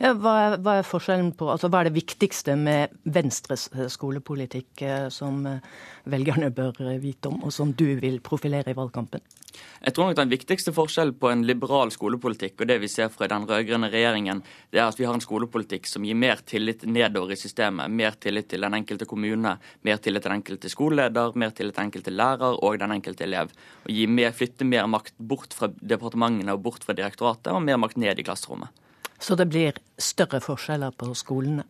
[0.01, 3.87] Ja, hva, er, hva, er, forskjellen på, altså hva er det viktigste med Venstres eh,
[3.91, 5.63] skolepolitikk eh, som eh,
[6.11, 9.23] velgerne bør vite om, og som du vil profilere i valgkampen?
[9.55, 13.27] Jeg tror nok Den viktigste forskjellen på en liberal skolepolitikk og det vi ser fra
[13.31, 14.41] den rød-grønne regjeringen,
[14.73, 17.91] det er at vi har en skolepolitikk som gir mer tillit nedover i systemet.
[17.91, 19.55] Mer tillit til den enkelte kommune,
[19.87, 23.27] mer tillit til den enkelte skoleleder, mer tillit til den enkelte lærer og den enkelte
[23.27, 23.53] elev.
[23.85, 28.01] Og mer, Flytte mer makt bort fra departementene og bort fra direktoratet, og mer makt
[28.01, 28.84] ned i klasserommet.
[29.19, 31.65] Så det blir større forskjeller på skolene?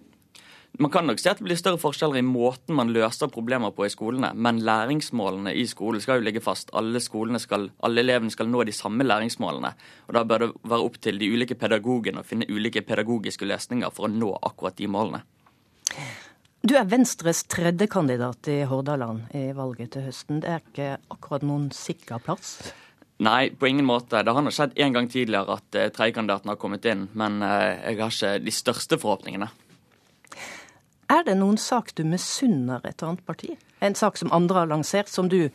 [0.75, 3.85] Man kan nok si at det blir større forskjeller i måten man løser problemer på
[3.85, 6.73] i skolene, men læringsmålene i skolen skal jo ligge fast.
[6.75, 9.71] Alle, skal, alle elevene skal nå de samme læringsmålene.
[10.09, 13.93] Og Da bør det være opp til de ulike pedagogene å finne ulike pedagogiske løsninger
[13.95, 15.23] for å nå akkurat de målene.
[16.65, 20.41] Du er Venstres tredje kandidat i Hordaland i valget til høsten.
[20.43, 22.57] Det er ikke akkurat noen sikker plass?
[23.23, 24.19] Nei, på ingen måte.
[24.23, 27.71] Det har nå skjedd en gang tidligere at uh, tredjekandidaten har kommet inn, men uh,
[27.85, 29.47] jeg har ikke de største forhåpningene.
[31.13, 33.53] Er det noen sak du misunner et annet parti?
[33.79, 35.45] En sak som andre har lansert, som du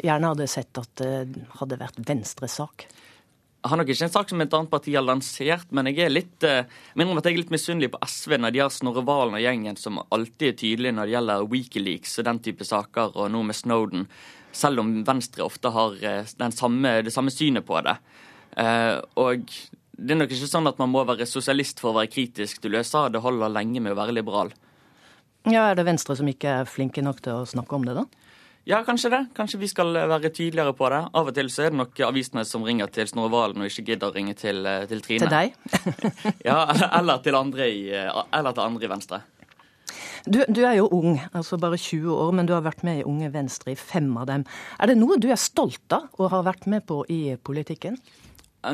[0.00, 1.28] gjerne hadde sett at uh,
[1.60, 2.86] hadde vært Venstres sak?
[3.62, 6.46] Har nok ikke en sak som et annet parti har lansert, men jeg er litt
[6.46, 10.00] uh, jeg at litt misunnelig på SV når de har Snorre Valen og gjengen som
[10.02, 14.08] alltid er tydelige når det gjelder Wikileaks og den type saker, og nå med Snowden.
[14.52, 17.96] Selv om Venstre ofte har uh, samme, det samme synet på det.
[18.58, 19.46] Uh, og
[19.92, 22.74] det er nok ikke sånn at man må være sosialist for å være kritisk til
[22.74, 23.06] USA.
[23.12, 24.50] Det holder lenge med å være liberal.
[25.46, 28.06] Ja, Er det Venstre som ikke er flinke nok til å snakke om det, da?
[28.64, 29.20] Ja, kanskje det.
[29.34, 31.00] Kanskje vi skal være tydeligere på det.
[31.18, 33.88] Av og til så er det nok avisene som ringer til Snorre Valen og ikke
[33.88, 35.26] gidder å ringe til, eh, til Trine.
[35.26, 35.56] Til deg?
[36.48, 36.60] ja,
[37.00, 39.20] eller til, andre i, eh, eller til andre i Venstre.
[40.22, 43.06] Du, du, er jo ung, altså bare 20 år, men du har vært med i
[43.10, 44.46] Unge Venstre i fem av dem.
[44.78, 47.98] Er det noe du er stolt av og har vært med på i politikken?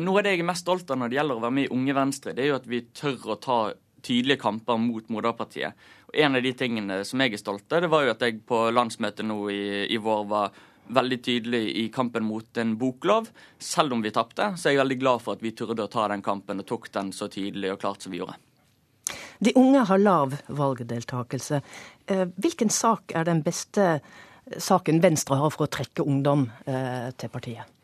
[0.05, 1.73] Noe av det jeg er mest stolt av når det gjelder å være med i
[1.73, 3.59] Unge Venstre, det er jo at vi tør å ta
[4.03, 5.77] tydelige kamper mot moderpartiet.
[6.09, 8.41] Og En av de tingene som jeg er stolt av, det var jo at jeg
[8.49, 13.29] på landsmøtet nå i, i vår var veldig tydelig i kampen mot en boklov.
[13.59, 16.07] Selv om vi tapte, så er jeg veldig glad for at vi turde å ta
[16.09, 18.39] den kampen og tok den så tydelig og klart som vi gjorde.
[19.39, 21.61] De unge har lav valgdeltakelse.
[22.07, 23.99] Eh, hvilken sak er den beste
[24.59, 27.78] saken Venstre har for å trekke ungdom eh, til partiet?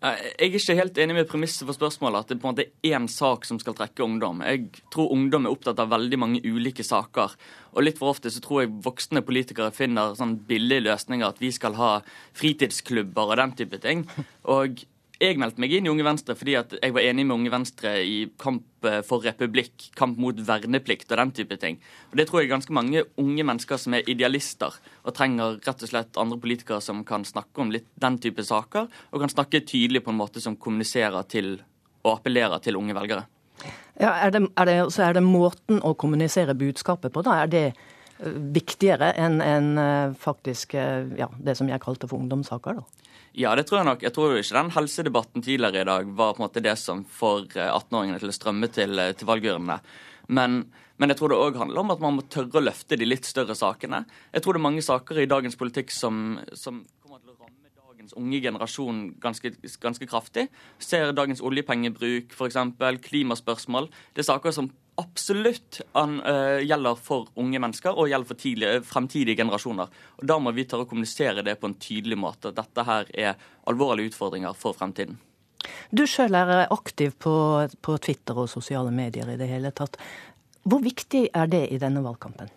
[0.00, 2.94] Jeg er ikke helt enig med premisset for spørsmålet, at det på en måte er
[2.96, 4.40] én sak som skal trekke ungdom.
[4.40, 7.34] Jeg tror ungdom er opptatt av veldig mange ulike saker.
[7.74, 11.52] Og litt for ofte så tror jeg voksne politikere finner sånn billige løsninger, at vi
[11.52, 11.90] skal ha
[12.32, 14.06] fritidsklubber og den type ting.
[14.48, 14.80] Og
[15.20, 18.22] jeg meldte meg inn i Unge Venstre fordi jeg var enig med Unge Venstre i
[18.40, 21.76] kamp eh, for republikk, kamp mot verneplikt og den type ting.
[22.10, 25.92] Og Det tror jeg ganske mange unge mennesker som er idealister, og trenger rett og
[25.92, 30.04] slett andre politikere som kan snakke om litt den type saker, og kan snakke tydelig
[30.06, 31.58] på en måte som kommuniserer til
[32.00, 33.26] og appellerer til unge velgere.
[34.00, 37.42] Ja, er det, er det, så er det måten å kommunisere budskapet på, da?
[37.42, 42.80] Er det eh, viktigere enn en eh, faktisk ja, det som jeg kalte for ungdomssaker,
[42.80, 43.09] da?
[43.32, 44.02] Ja, det tror jeg nok.
[44.02, 47.04] Jeg tror jo ikke den helsedebatten tidligere i dag var på en måte det som
[47.06, 49.76] får 18-åringene eh, til å strømme til, eh, til valgurnene.
[50.34, 50.64] Men,
[50.98, 53.28] men, jeg tror det òg handler om at man må tørre å løfte de litt
[53.28, 54.02] større sakene.
[54.34, 57.70] Jeg tror det er mange saker i dagens politikk som, som kommer til å ramme
[57.70, 60.48] dagens unge generasjon ganske, ganske kraftig.
[60.82, 62.58] Ser dagens oljepengebruk, f.eks.,
[63.06, 63.90] klimaspørsmål.
[64.14, 68.82] Det er saker som absolutt an, uh, gjelder for unge mennesker og gjelder for tidlige,
[68.86, 69.90] fremtidige generasjoner.
[70.20, 72.54] Og Da må vi tørre å kommunisere det på en tydelig måte.
[72.56, 73.36] Dette her er
[73.70, 75.18] alvorlige utfordringer for fremtiden.
[75.90, 77.34] Du sjøl er aktiv på,
[77.82, 79.98] på, Twitter og sosiale medier i det hele tatt.
[80.64, 82.50] Hvor viktig er det i denne valgkampen?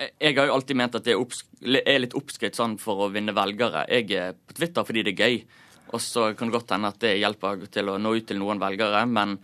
[0.00, 3.84] Jeg har jo alltid ment at det er litt oppskrytt sånn for å vinne velgere.
[3.90, 5.42] Jeg er på Twitter fordi det er gøy.
[5.90, 8.62] Og så kan det godt hende at det hjelper til å nå ut til noen
[8.62, 9.36] velgere, men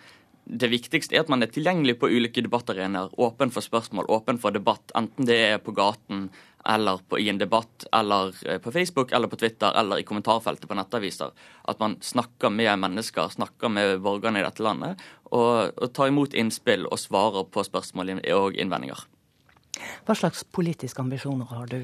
[0.46, 3.10] det viktigste er at man er tilgjengelig på ulike debattarenaer.
[3.18, 4.92] Åpen for spørsmål, åpen for debatt.
[4.98, 6.28] Enten det er på gaten
[6.66, 10.68] eller på, i en debatt, eller eh, på Facebook eller på Twitter eller i kommentarfeltet
[10.68, 11.30] på nettaviser.
[11.70, 16.34] At man snakker med mennesker, snakker med borgerne i dette landet, og, og tar imot
[16.34, 19.06] innspill og svarer på spørsmål og innvendinger.
[20.06, 21.80] Hva slags politiske ambisjoner har du?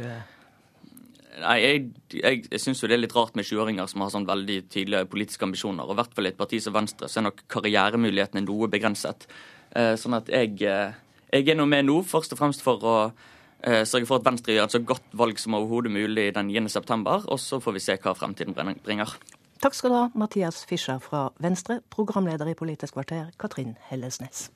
[1.41, 4.29] Nei, Jeg, jeg, jeg syns jo det er litt rart med 20-åringer som har sånn
[4.29, 5.87] veldig tydelige politiske ambisjoner.
[5.87, 9.25] Og i hvert fall i et parti som Venstre så er nok karrieremulighetene noe begrenset.
[9.73, 10.93] Eh, sånn at jeg, eh,
[11.33, 14.59] jeg er nå med nå først og fremst for å eh, sørge for at Venstre
[14.59, 17.97] gjør et så godt valg som overhodet mulig den 9.9., og så får vi se
[17.97, 19.17] hva fremtiden bringer.
[19.63, 24.51] Takk skal du ha, Mathias Fischer fra Venstre, programleder i Politisk kvarter, Katrin Hellesnes.